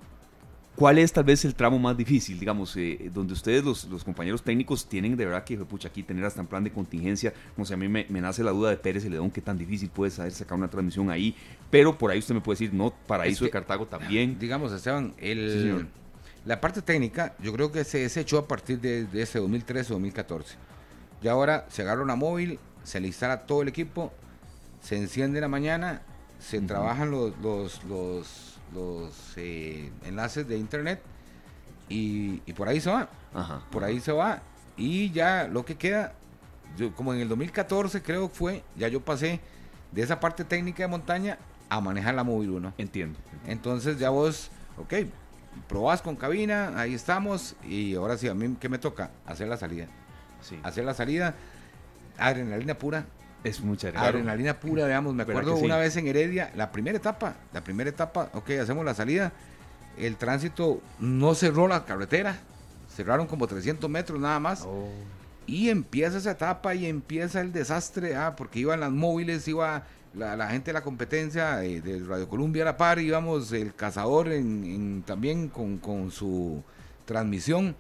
[0.76, 4.42] ¿Cuál es tal vez el tramo más difícil, digamos, eh, donde ustedes, los, los, compañeros
[4.42, 7.34] técnicos, tienen de verdad que, pucha, aquí tener hasta en plan de contingencia?
[7.56, 10.10] No sé, a mí me, nace la duda de Pérez Celedón, qué tan difícil puede
[10.10, 11.34] ser sacar una transmisión ahí,
[11.70, 14.38] pero por ahí usted me puede decir, no, Paraíso de Cartago también.
[14.38, 15.86] Digamos, Esteban, el,
[16.44, 20.44] la parte técnica, yo creo que se echó a partir de, ese 2013-2014.
[21.22, 24.12] Y ahora se agarra una móvil, se le instala todo el equipo,
[24.80, 26.02] se enciende en la mañana,
[26.38, 27.84] se trabajan los, los,
[28.72, 31.02] los, eh, enlaces de internet
[31.88, 33.08] y, por ahí se va.
[33.70, 34.40] por ahí se va.
[34.78, 36.14] Y ya lo que queda,
[36.78, 39.40] yo, como en el 2014 creo que fue, ya yo pasé
[39.92, 41.38] de esa parte técnica de montaña
[41.68, 42.74] a manejar la móvil 1.
[42.78, 43.18] Entiendo.
[43.46, 44.94] Entonces ya vos, ok,
[45.68, 47.56] probás con cabina, ahí estamos.
[47.64, 49.10] Y ahora sí, a mí, ¿qué me toca?
[49.26, 49.86] Hacer la salida.
[50.40, 50.58] Sí.
[50.62, 51.34] Hacer la salida.
[52.18, 53.06] Adrenalina pura.
[53.42, 54.60] Es mucha adrenalina.
[54.60, 55.14] pura, veamos.
[55.14, 58.94] Me acuerdo una vez en Heredia, la primera etapa, la primera etapa, ok, hacemos la
[58.94, 59.32] salida.
[59.96, 62.36] El tránsito no cerró la carretera.
[62.94, 64.62] Cerraron como 300 metros nada más.
[64.66, 64.90] Oh.
[65.46, 69.84] Y empieza esa etapa y empieza el desastre, ah, porque iban las móviles, iba
[70.14, 75.02] la, gente de la competencia de, Radio Colombia a la par, íbamos el cazador en,
[75.06, 76.62] también con, su
[77.04, 77.76] transmisión.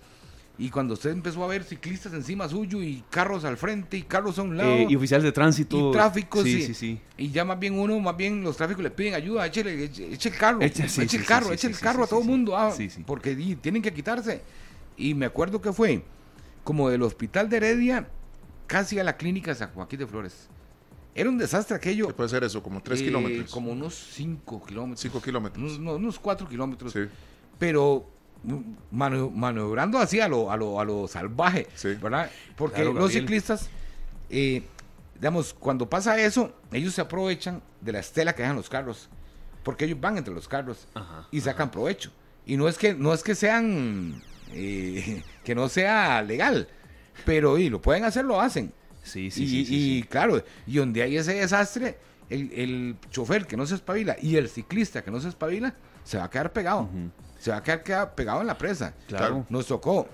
[0.58, 4.38] Y cuando usted empezó a ver ciclistas encima suyo y carros al frente y carros
[4.38, 4.70] a un lado.
[4.70, 5.88] Eh, y oficiales de tránsito.
[5.88, 8.90] Y tráfico, sí, sí, sí, Y ya más bien uno, más bien los tráficos le
[8.90, 12.58] piden ayuda, eche, el carro, eche, el carro, eche el carro a todo el mundo,
[12.58, 12.74] ah,
[13.06, 14.42] porque tienen que quitarse.
[14.98, 16.02] Y me acuerdo que fue
[16.62, 18.08] como del hospital de Heredia
[18.66, 20.50] casi a la clínica San Joaquín de Flores.
[21.14, 22.08] Era un desastre aquello.
[22.08, 22.62] ¿Qué puede ser eso?
[22.62, 23.50] ¿Como 3 eh, kilómetros?
[23.50, 25.00] Como unos 5 kilómetros.
[25.00, 25.78] 5 kilómetros.
[25.78, 26.92] Unos, unos 4 kilómetros.
[26.92, 27.00] Sí.
[27.58, 28.06] Pero
[28.90, 31.94] maniobrando así a lo, a lo, a lo salvaje, sí.
[31.94, 32.30] ¿verdad?
[32.56, 33.68] Porque los ciclistas,
[34.30, 34.62] eh,
[35.14, 39.10] digamos, cuando pasa eso, ellos se aprovechan de la estela que dejan los carros,
[39.62, 40.86] porque ellos van entre los carros
[41.30, 42.10] y sacan provecho.
[42.46, 46.66] Y no es que, no es que sean, eh, que no sea legal,
[47.26, 48.72] pero y lo pueden hacer, lo hacen
[49.10, 50.08] Sí, sí, y, sí, sí, y sí.
[50.08, 51.98] claro, y donde hay ese desastre,
[52.28, 56.18] el, el chofer que no se espabila y el ciclista que no se espabila, se
[56.18, 56.88] va a quedar pegado.
[57.38, 58.94] Se va a quedar, queda- pegado en la presa.
[59.08, 59.44] Claro.
[59.48, 60.06] Nos tocó.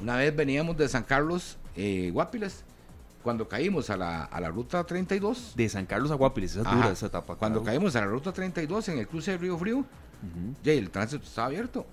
[0.00, 2.64] Una vez veníamos de San Carlos, eh, Guapiles,
[3.22, 5.54] cuando caímos a la, a la ruta 32.
[5.56, 7.34] De San Carlos a Guapiles, esa es dura esa etapa.
[7.36, 9.84] Cuando caímos a la ruta 32 en el cruce de Río Frío,
[10.62, 11.84] ya el tránsito estaba abierto.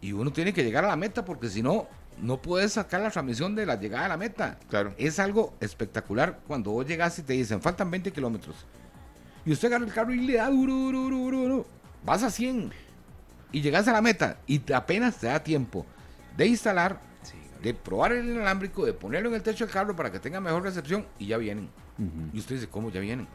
[0.00, 1.86] Y uno tiene que llegar a la meta porque si no,
[2.18, 4.58] no puedes sacar la transmisión de la llegada a la meta.
[4.68, 4.94] Claro.
[4.98, 8.56] Es algo espectacular cuando vos llegas y te dicen, faltan 20 kilómetros.
[9.44, 11.66] Y usted agarra el carro y le da duro, duro, duro, duro.
[12.04, 12.70] Vas a 100
[13.52, 15.86] y llegas a la meta y te- apenas te da tiempo
[16.36, 20.10] de instalar, Sí, de probar el inalámbrico, de ponerlo en el techo del carro para
[20.12, 21.68] que tenga mejor recepción y ya vienen.
[22.32, 23.26] Y usted dice, ¿cómo ya vienen?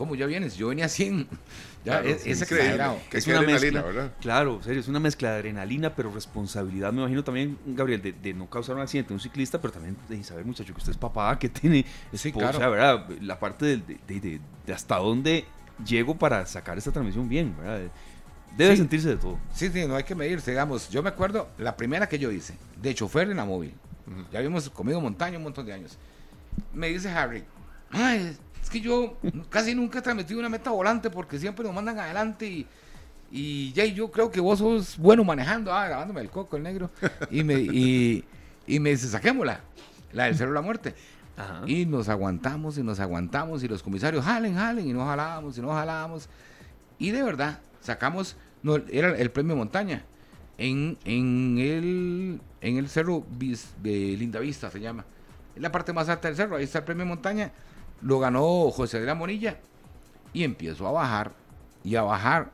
[0.00, 0.50] ¿Cómo ya vienen?
[0.50, 1.28] Si yo venía a 100.
[1.84, 2.98] Ya, Claro, es, es exagerado.
[3.10, 4.12] Que es una mezcla, ¿verdad?
[4.20, 6.90] Claro, serio, es una mezcla de adrenalina, pero responsabilidad.
[6.92, 9.96] Me imagino también, Gabriel, de, de no causar un accidente a un ciclista, pero también
[10.08, 11.84] de saber, muchacho, que usted es papá, que tiene
[12.14, 12.70] Sí, esposa, claro.
[12.70, 13.08] ¿verdad?
[13.22, 13.76] La parte de,
[14.06, 15.44] de- de- de hasta dónde
[15.86, 17.80] llego para sacar esta transmisión bien, ¿verdad?
[18.58, 18.76] Debe Sí.
[18.78, 19.38] sentirse de todo.
[19.54, 20.90] Sí, sí, no hay que medirse, digamos.
[20.90, 23.72] Yo me acuerdo la primera que yo hice, de chofer en la móvil.
[24.32, 25.96] Ya habíamos comido montaña un montón de años.
[26.74, 27.44] Me dice Harry,
[27.90, 28.36] "Ay,
[28.70, 29.16] es que yo
[29.48, 32.66] casi nunca he transmitido una meta volante porque siempre nos mandan adelante y,
[33.32, 36.88] y yo creo que vos sos bueno manejando, ah, grabándome el coco, el negro.
[37.30, 38.24] Y me, y,
[38.66, 39.60] y me dice, saquémosla,
[40.12, 40.94] la del cero de la muerte.
[41.36, 41.62] Ajá.
[41.66, 45.60] Y nos aguantamos y nos aguantamos y los comisarios jalen, jalen y nos jalábamos y
[45.62, 46.28] nos jalábamos.
[46.98, 50.04] Y de verdad, sacamos, no, era el premio montaña
[50.58, 55.04] en, en, el, en el cerro de Lindavista, se llama.
[55.56, 57.50] En la parte más alta del cerro, ahí está el premio montaña.
[58.02, 59.58] Lo ganó José Adrián Monilla
[60.32, 61.32] y empiezo a bajar
[61.84, 62.50] y a bajar.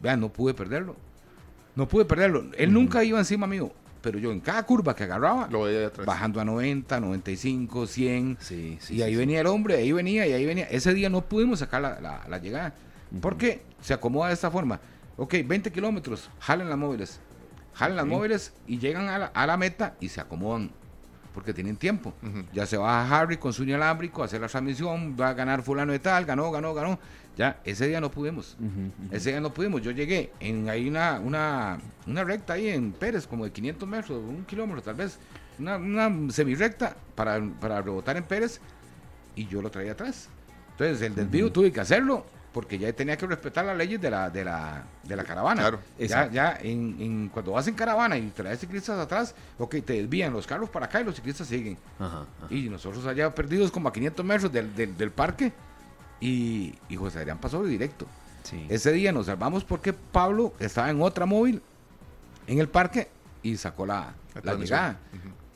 [0.00, 0.96] Vean, no pude perderlo.
[1.74, 2.44] No pude perderlo.
[2.56, 3.70] Él nunca iba encima mío,
[4.00, 8.36] pero yo en cada curva que agarraba, Lo veía de bajando a 90, 95, 100.
[8.40, 8.96] Sí, sí.
[8.96, 10.64] y ahí sí, venía el hombre, ahí venía, y ahí venía.
[10.64, 12.74] Ese día no pudimos sacar la, la- la llegada.
[13.20, 14.80] Porque se acomoda de esta forma.
[15.16, 17.20] Ok, 20 kilómetros, jalen las móviles.
[17.74, 20.70] Jalen las móviles y llegan a la, a la meta y se acomodan.
[21.38, 22.12] Porque tienen tiempo.
[22.52, 25.62] Ya se va a Harry con su inalámbrico a hacer la transmisión, va a ganar
[25.62, 26.98] fulano de tal, ganó, ganó, ganó.
[27.36, 28.56] Ya, ese día no pudimos.
[29.12, 29.80] Ese día no pudimos.
[29.80, 31.78] Yo llegué en ahí una, una,
[32.08, 35.20] una recta ahí en Pérez, como de 500 metros, un kilómetro tal vez.
[35.60, 38.60] Una, una semirecta para, para rebotar en Pérez
[39.36, 40.28] y yo lo traía atrás.
[40.72, 44.30] Entonces el desvío tuve que hacerlo porque ya tenía que respetar las leyes de la,
[44.30, 45.60] de la, de la caravana.
[45.62, 45.80] Claro.
[45.98, 50.32] Ya, ya en, en- cuando vas en caravana y traes ciclistas atrás, ok, te desvían
[50.32, 51.76] los carros para acá y los ciclistas siguen.
[51.98, 52.46] Ajá, ajá.
[52.54, 55.52] Y nosotros allá perdidos como a 500 metros del, del, del parque
[56.20, 58.06] y, y José Adrián pasó directo.
[58.42, 58.66] Sí.
[58.68, 61.60] Ese día nos salvamos porque Pablo estaba en otra móvil
[62.46, 63.08] en el parque
[63.42, 64.98] y sacó la, La llegada.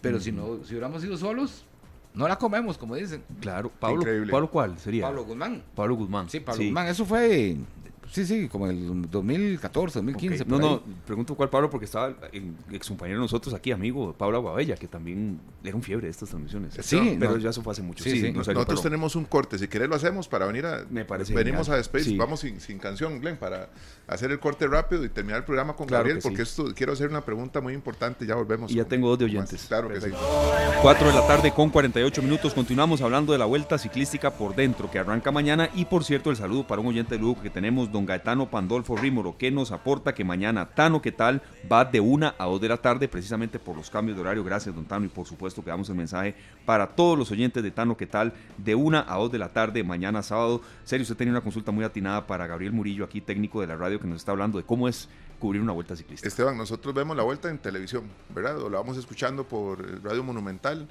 [0.02, 1.64] Pero si no, si hubiéramos ido solos,
[2.14, 3.22] no la comemos, como dicen.
[3.40, 4.30] Claro, Pablo, Increíble.
[4.30, 5.04] ¿Pablo cuál sería?
[5.06, 5.62] Pablo Guzmán.
[5.74, 6.28] Pablo Guzmán.
[6.28, 6.86] Sí, Pablo Guzmán.
[6.88, 7.56] Eso fue,
[8.12, 10.04] sí, sí, como el 2014, Ok.
[10.04, 10.44] 2015.
[10.44, 10.70] No, por ahí.
[10.70, 14.76] no, pregunto cuál Pablo porque estaba el ex compañero de nosotros aquí, amigo Pablo Aguabella,
[14.76, 16.74] que también era un fiebre de estas transmisiones.
[16.80, 17.38] Sí, pero no.
[17.38, 18.04] ya eso fue hace mucho.
[18.04, 18.32] Sí, Sí, sí.
[18.32, 20.84] no serio, Nosotros tenemos un corte, si querés lo hacemos para venir a...
[20.90, 21.78] Me parece Venimos genial.
[21.78, 22.16] a Space, Sí.
[22.16, 23.70] vamos sin, sin canción, Glenn, para
[24.06, 27.08] hacer el corte rápido y terminar el programa con Claro Gabriel, porque esto quiero hacer
[27.08, 28.70] una pregunta muy importante, ya volvemos.
[28.70, 29.48] Y ya con- tengo dos de con más.
[29.48, 29.66] oyentes.
[29.68, 30.10] Claro que sí.
[30.82, 32.52] 4 de la tarde con 48 minutos.
[32.54, 35.70] Continuamos hablando de la vuelta ciclística por dentro que arranca mañana.
[35.74, 38.96] Y por cierto, el saludo para un oyente de lujo que tenemos, don Gaetano Pandolfo
[38.96, 41.42] Rímoro, que nos aporta que mañana Tano, ¿qué tal?
[41.70, 44.44] Va de 1 a 2 de la tarde, precisamente por los cambios de horario.
[44.44, 45.06] Gracias, don Tano.
[45.06, 46.34] Y por supuesto que damos el mensaje
[46.64, 48.32] para todos los oyentes de Tano, ¿qué tal?
[48.58, 50.62] De 1 a 2 de la tarde, mañana sábado.
[50.84, 54.00] Serio, usted tenía una consulta muy atinada para Gabriel Murillo, aquí técnico de la radio,
[54.00, 55.08] que nos está hablando de cómo es
[55.42, 56.28] cubrir una vuelta ciclista.
[56.28, 58.62] Esteban, nosotros vemos la vuelta en televisión, ¿verdad?
[58.62, 60.86] O la vamos escuchando por Radio Monumental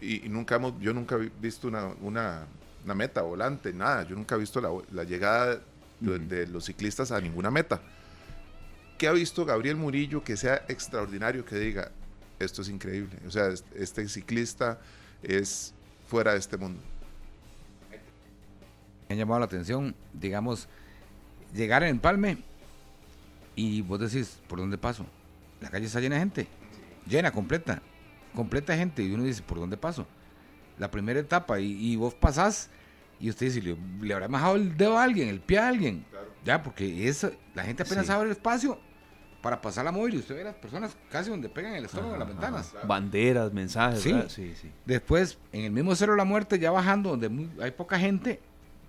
[0.00, 2.44] y, y nunca hemos, yo nunca he visto una, una,
[2.84, 4.02] una meta volante, nada.
[4.02, 5.60] Yo nunca he visto la, la llegada
[6.00, 7.80] de, de los ciclistas a ninguna meta.
[8.98, 11.90] ¿Qué ha visto Gabriel Murillo que sea extraordinario que diga,
[12.38, 13.18] esto es increíble?
[13.26, 14.78] O sea, es- este ciclista
[15.22, 15.72] es
[16.08, 16.80] fuera de este mundo.
[19.08, 20.66] me ha llamado la atención, digamos,
[21.54, 22.38] llegar en Empalme
[23.54, 25.06] y vos decís, ¿por dónde paso?
[25.60, 26.48] La calle está llena de gente,
[27.06, 27.82] llena, completa,
[28.34, 30.06] completa de gente, y uno dice, ¿por dónde paso?
[30.78, 32.70] La primera etapa, y, y vos pasás,
[33.20, 36.04] y usted dice, ¿le, le habrá bajado el dedo a alguien, el pie a alguien?
[36.44, 38.12] Ya, porque es, la gente apenas Sí.
[38.12, 38.78] abre el espacio
[39.40, 42.14] para pasar la móvil, y usted ve a las personas casi donde pegan el estómago
[42.14, 42.74] en las ventanas.
[42.86, 44.14] Banderas, mensajes, Sí.
[44.28, 44.70] Sí, sí.
[44.86, 48.40] Después, en el mismo Cerro de la Muerte, ya bajando, donde muy- hay poca gente,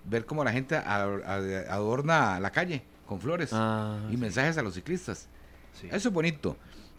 [0.04, 4.56] ver cómo la gente ador- ad- adorna la calle con flores Ah, y sí, mensajes
[4.58, 5.28] a los ciclistas.
[5.80, 5.88] sí.
[5.90, 6.56] Eso es bonito.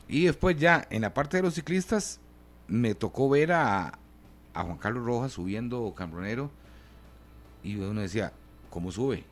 [0.08, 2.20] Y después ya, en la parte de los ciclistas,
[2.68, 3.98] me tocó ver a,
[4.54, 6.52] a Juan Carlos Rojas subiendo Cambronero
[7.64, 8.32] y uno decía,
[8.70, 9.24] ¿cómo sube?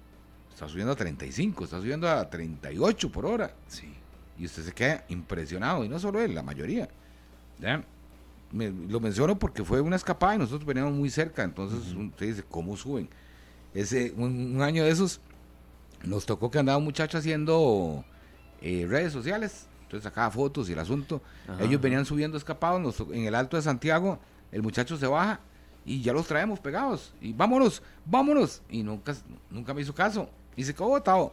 [0.53, 3.53] Está subiendo a 35, está subiendo a 38 por hora.
[3.67, 3.93] Sí.
[4.37, 6.87] Y usted se queda impresionado, y no solo él, la mayoría.
[7.59, 7.83] ¿Ya?
[8.51, 12.43] Me- lo menciono porque fue una escapada y nosotros veníamos muy cerca, entonces usted dice,
[12.49, 13.09] ¿cómo suben?
[13.73, 15.19] Ese, un, un año de esos
[16.03, 18.05] nos tocó que andaba un muchacho haciendo
[18.61, 21.21] eh, redes sociales, entonces sacaba fotos y el asunto.
[21.47, 24.19] Ajá, Ellos venían subiendo escapados nos en el Alto de Santiago,
[24.51, 25.39] el muchacho se baja
[25.85, 27.13] y ya los traemos pegados.
[27.21, 28.61] Y vámonos, vámonos.
[28.69, 29.15] Y nunca,
[29.49, 30.29] nunca me hizo caso.
[30.55, 31.31] Y se quedó botado.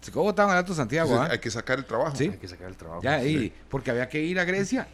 [0.00, 1.10] Se quedó botado en el Alto Santiago.
[1.10, 1.32] Entonces, ¿ah?
[1.34, 2.16] hay que sacar el trabajo.
[2.16, 2.24] Sí.
[2.24, 3.02] Hay que sacar el trabajo.
[3.02, 3.28] Ya, Sí.
[3.28, 4.88] y porque había que ir a Grecia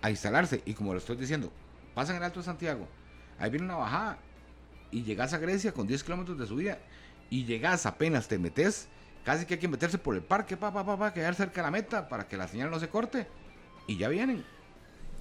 [0.00, 0.62] a instalarse.
[0.64, 1.52] Y como lo estoy diciendo,
[1.94, 2.88] pasan el Alto Santiago,
[3.38, 4.18] ahí viene una bajada
[4.90, 6.78] y llegas a Grecia con 10 kilómetros de subida
[7.28, 8.88] y llegas apenas te metes,
[9.24, 11.66] casi que hay que meterse por el parque, pa, pa, pa, pa, quedar cerca de
[11.66, 13.26] la meta para que la señal no se corte.
[13.86, 14.44] Y ya vienen,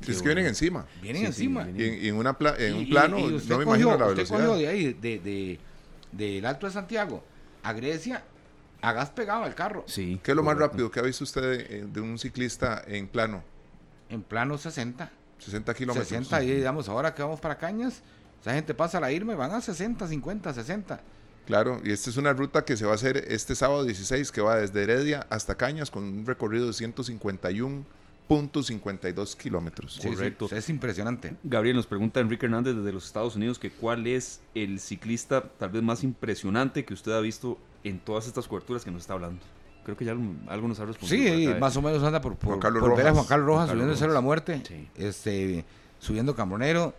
[0.05, 0.85] Es que vienen encima.
[1.01, 1.63] vienen Sí, sí, encima.
[1.63, 1.81] vienen.
[1.81, 3.65] Y en, y en una pla- en Y- un y- plano, y usted no me
[3.65, 4.57] cogió- imagino la usted cogió velocidad.
[4.57, 5.59] de ahí, de, de-
[6.11, 7.23] del Alto de Santiago
[7.63, 8.23] a Grecia,
[8.81, 10.19] a gas pegado al carro, Sí.
[10.23, 13.43] ¿Qué es lo más rápido que ha visto usted de, de un ciclista en plano?
[14.09, 15.11] en plano 60.
[15.39, 16.07] 60 kilómetros.
[16.07, 18.01] 60 y digamos, ahora que vamos para Cañas,
[18.41, 21.01] esa gente pasa a la irme, van a 60, 50, 60.
[21.45, 24.41] Claro, y esta es una ruta que se va a hacer este sábado 16, que
[24.41, 26.73] va desde Heredia hasta Cañas con un recorrido de
[28.29, 29.93] 151.52 kilómetros.
[29.95, 30.49] Sí, sí, Correcto.
[30.51, 31.35] es impresionante.
[31.43, 35.69] Gabriel nos pregunta Enrique Hernández desde los Estados Unidos que cuál es el ciclista tal
[35.69, 39.41] vez más impresionante que usted ha visto en todas estas coberturas que nos está hablando.
[39.85, 41.35] Creo que ya algo, algo nos ha respondido.
[41.35, 41.55] Sí, ¿eh?
[41.55, 43.15] más o menos anda por, por, Juan Carlos por ver a Rojas.
[43.15, 44.87] Juan Carlos Rojas Juan Carlos subiendo el cero de la muerte, Sí.
[44.97, 45.65] este,
[45.99, 46.93] subiendo Cambronero.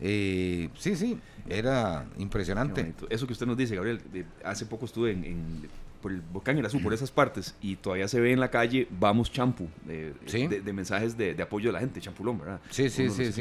[0.00, 2.94] Eh, sí, sí, era impresionante.
[3.10, 4.00] Eso que usted nos dice, Gabriel,
[4.44, 5.68] hace poco estuve en, en-
[6.04, 9.32] por el volcán Irazú, por esas partes, y todavía se ve en la calle Vamos
[9.32, 10.46] Champu, de, Sí.
[10.46, 12.60] de, de mensajes de, de apoyo de la gente, champulón, ¿verdad?
[12.68, 13.32] Sí, sí, sí,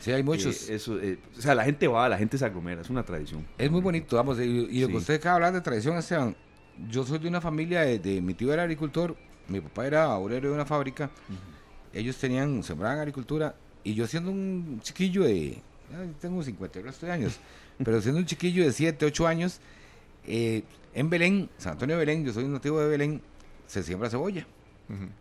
[0.00, 0.10] sí.
[0.12, 0.70] hay muchos.
[0.70, 3.44] Eh, eso, eh, o sea, la gente va, la gente se aglomera, es una tradición.
[3.58, 4.92] Es muy bonito, vamos, y, y lo Sí.
[4.92, 6.34] que usted acaba de hablar de tradición, Esteban,
[6.88, 9.14] yo soy de una familia de, de- mi tío era agricultor,
[9.48, 11.10] mi papá era obrero de una fábrica,
[11.92, 13.54] ellos tenían, sembraban agricultura,
[13.84, 15.58] y yo siendo un chiquillo de,
[16.18, 17.38] tengo 50 y resto de años,
[17.84, 19.60] pero siendo un chiquillo de 7, 8 años,
[20.26, 20.62] eh,
[20.96, 23.22] en Belén, San Antonio de Belén, yo soy un nativo de Belén,
[23.66, 24.46] se siembra cebolla.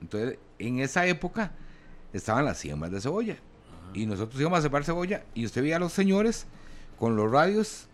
[0.02, 1.52] Entonces, en esa época
[2.14, 3.38] estaban las siembras de cebolla.
[3.94, 6.46] Y nosotros íbamos a sembrar cebolla y usted veía a los señores
[7.00, 7.88] con los radios,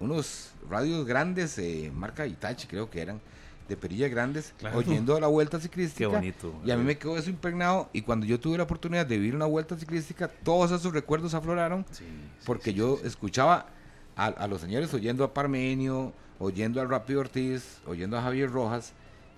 [0.00, 3.20] unos radios grandes, eh, marca Itachi creo que eran,
[3.68, 4.78] de perillas grandes, Claro.
[4.78, 5.98] oyendo la vuelta ciclística.
[6.08, 6.54] Qué bonito.
[6.64, 9.34] Y a mí me quedó eso impregnado y cuando yo tuve la oportunidad de vivir
[9.34, 13.66] una vuelta ciclística, todos esos recuerdos afloraron Sí, sí, porque sí, yo escuchaba
[14.16, 18.92] a, a los señores oyendo a Parmenio, oyendo a Rápido Ortiz, oyendo a Javier Rojas,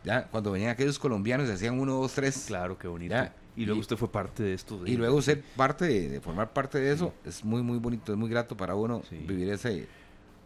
[0.05, 2.45] ya cuando venían aquellos colombianos y hacían uno, dos, tres.
[2.47, 3.13] Claro, qué bonito.
[3.15, 4.79] Ya, y luego y- usted fue parte de esto.
[4.83, 8.13] de- Y luego ser parte de, de formar parte de eso es muy muy bonito,
[8.13, 9.17] es muy grato para uno Sí.
[9.27, 9.87] vivir ese,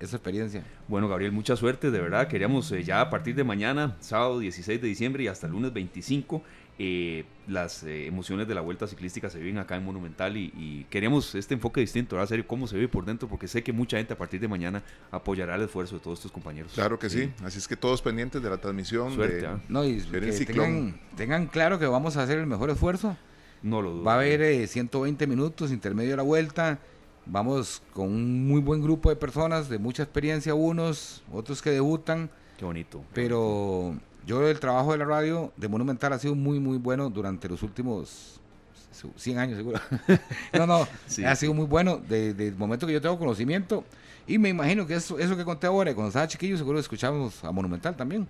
[0.01, 0.65] esa experiencia.
[0.89, 2.27] Bueno, Gabriel, mucha suerte, de verdad.
[2.29, 5.73] Queríamos eh, ya a partir de mañana, sábado 16 de diciembre y hasta el lunes
[5.73, 6.43] 25,
[6.79, 10.87] eh, las eh, emociones de la vuelta ciclística se viven acá en Monumental y, y
[10.91, 13.97] queríamos este enfoque distinto, ahora serio, cómo se vive por dentro, porque sé que mucha
[13.97, 16.72] gente a partir de mañana apoyará el esfuerzo de todos estos compañeros.
[16.75, 17.31] Claro que sí.
[17.45, 19.14] Así es que todos pendientes de la transmisión.
[19.14, 19.61] Suerte, de- ¿ah?
[19.68, 23.16] No, y que tengan, tengan claro que vamos a hacer el mejor esfuerzo.
[23.62, 24.03] No lo dudo.
[24.05, 26.79] Va a haber eh, 120 minutos intermedio de la vuelta.
[27.27, 32.31] Vamos con un muy buen grupo de personas de mucha experiencia, unos, otros que debutan.
[32.59, 33.03] Qué bonito.
[33.14, 33.97] Pero
[34.27, 37.62] yo el trabajo de la radio de Monumental ha sido muy, muy bueno durante los
[37.62, 38.41] últimos
[38.93, 39.81] su- 100 años, seguro.
[40.53, 41.25] no, no, Sí.
[41.25, 43.85] ha sido muy bueno desde el momento que yo tengo conocimiento.
[44.27, 47.53] Y me imagino que eso, eso que conté ahora, cuando estaba chiquillo, seguro escuchábamos a
[47.53, 48.27] Monumental también.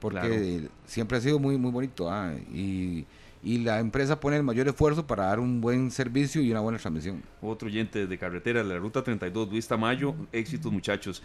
[0.00, 0.68] Porque Claro.
[0.86, 2.10] siempre ha sido muy, muy bonito.
[2.10, 3.04] ah, y,
[3.42, 6.78] y la empresa pone el mayor esfuerzo para dar un buen servicio y una buena
[6.78, 7.22] transmisión.
[7.42, 10.14] Otro oyente de carretera, la ruta 32, Luis Tamayo.
[10.32, 11.22] Éxitos, muchachos.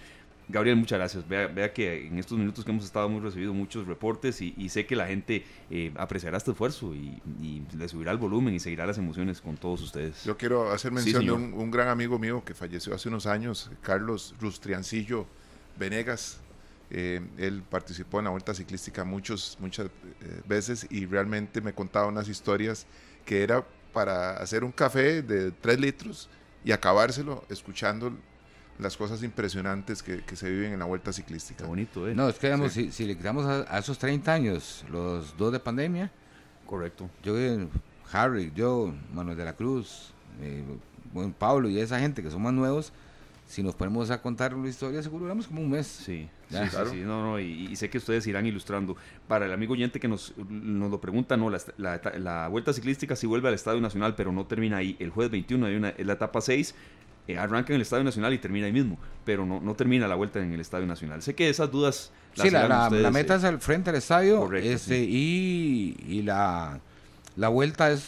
[0.50, 1.28] Gabriel, muchas gracias.
[1.28, 4.70] Vea, vea que en estos minutos que hemos estado hemos recibido muchos reportes y, y
[4.70, 8.60] sé que la gente eh, apreciará este esfuerzo y, y le subirá el volumen y
[8.60, 10.24] seguirá las emociones con todos ustedes.
[10.26, 11.38] Yo quiero hacer Sí, mención de señor.
[11.38, 15.26] un, un gran amigo mío que falleció hace unos años, Carlos Rustriancillo
[15.80, 16.40] Venegas.
[16.92, 22.06] Eh, él participó en la Vuelta Ciclística muchos, muchas eh, veces y realmente me contaba
[22.08, 22.86] unas historias
[23.26, 26.30] que era para hacer un café de 3 litros
[26.66, 28.14] y acabárselo escuchando
[28.80, 31.66] las cosas impresionantes que, que se viven en la Vuelta Qué Ciclística.
[31.66, 32.16] bonito, ¿eh?
[32.16, 35.52] No, es que digamos, si, si le quitamos a, a esos 30 años los dos
[35.52, 36.12] de pandemia,
[36.66, 37.10] Correcto.
[37.24, 37.68] yo, eh,
[38.12, 40.64] Harry, yo, Manuel de la Cruz, eh,
[41.14, 42.92] buen Pablo y esa gente que son más nuevos,
[43.46, 45.86] si nos ponemos a contar la historia, seguro duramos como un mes.
[45.86, 46.60] Sí, Ya.
[46.64, 46.90] sí, sí, Claro.
[46.92, 48.96] sí, no, no, y, y sé que ustedes irán ilustrando.
[49.28, 53.16] Para el amigo oyente que nos, nos lo pregunta, no, la, la, la Vuelta Ciclística
[53.16, 54.96] sí vuelve al Estadio Nacional, pero no termina ahí.
[55.00, 56.74] El jueves 21 hay una, es la etapa 6,
[57.28, 60.16] eh, arranca en el Estadio Nacional y termina ahí mismo, pero no, no termina la
[60.16, 61.22] vuelta en el Estadio Nacional.
[61.22, 62.12] Sé que esas dudas...
[62.36, 66.80] sí, la, meta eh, es al frente del estadio este, y, y la,
[67.36, 68.06] la vuelta es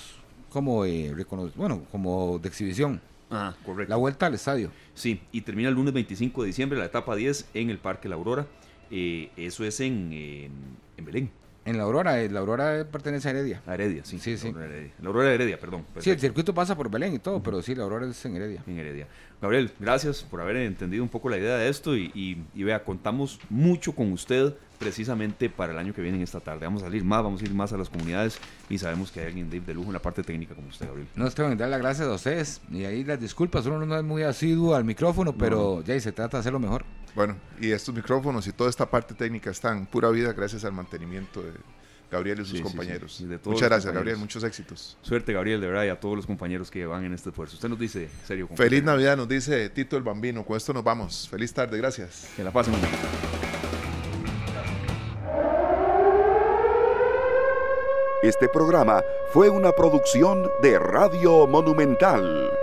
[0.50, 1.14] como, eh,
[1.56, 3.02] bueno, como de exhibición.
[3.32, 3.90] Ah, correcto.
[3.90, 4.72] La vuelta al estadio.
[4.94, 8.16] Sí, y termina el lunes 25 de diciembre, la etapa 10 en el Parque La
[8.16, 8.48] Aurora.
[8.92, 11.32] Eh, eso es en, en Belén.
[11.66, 13.60] En la Aurora, eh, la Aurora pertenece a Heredia.
[13.66, 14.20] A Heredia, sí.
[14.20, 14.54] Sí, sí.
[15.02, 15.84] La Aurora, de Heredia, perdón.
[15.98, 18.64] Sí, el circuito pasa por Belén y todo, pero sí, la Aurora es en Heredia.
[18.68, 19.08] En Heredia.
[19.42, 22.12] Gabriel, gracias por haber entendido un poco la idea de esto y,
[22.54, 26.66] y, vea, contamos mucho con usted precisamente para el año que viene en esta tarde.
[26.66, 28.38] Vamos a salir más, vamos a ir más a las comunidades
[28.70, 31.08] y sabemos que hay alguien de, de lujo en la parte técnica como usted, Gabriel.
[31.16, 34.04] No, tengo que dar las gracias a ustedes y ahí las disculpas, uno no es
[34.04, 36.86] muy asiduo al micrófono, pero ya y se trata de hacerlo mejor.
[37.16, 41.42] Bueno, y estos micrófonos y toda esta parte técnica están pura vida gracias al mantenimiento
[41.42, 41.52] de
[42.12, 43.24] Gabriel y sus compañeros.
[43.46, 44.18] Muchas gracias, Gabriel.
[44.18, 44.98] Muchos éxitos.
[45.02, 47.56] Suerte, Gabriel, de verdad, y a todos los compañeros que van en este esfuerzo.
[47.56, 48.50] Usted nos dice, serio.
[48.56, 50.46] Feliz Navidad, nos dice Tito el Bambino.
[50.46, 51.28] Con esto nos vamos.
[51.30, 52.30] Feliz tarde, gracias.
[52.36, 52.74] Que la pasen.
[58.24, 62.55] Este programa fue una producción de Radio Monumental.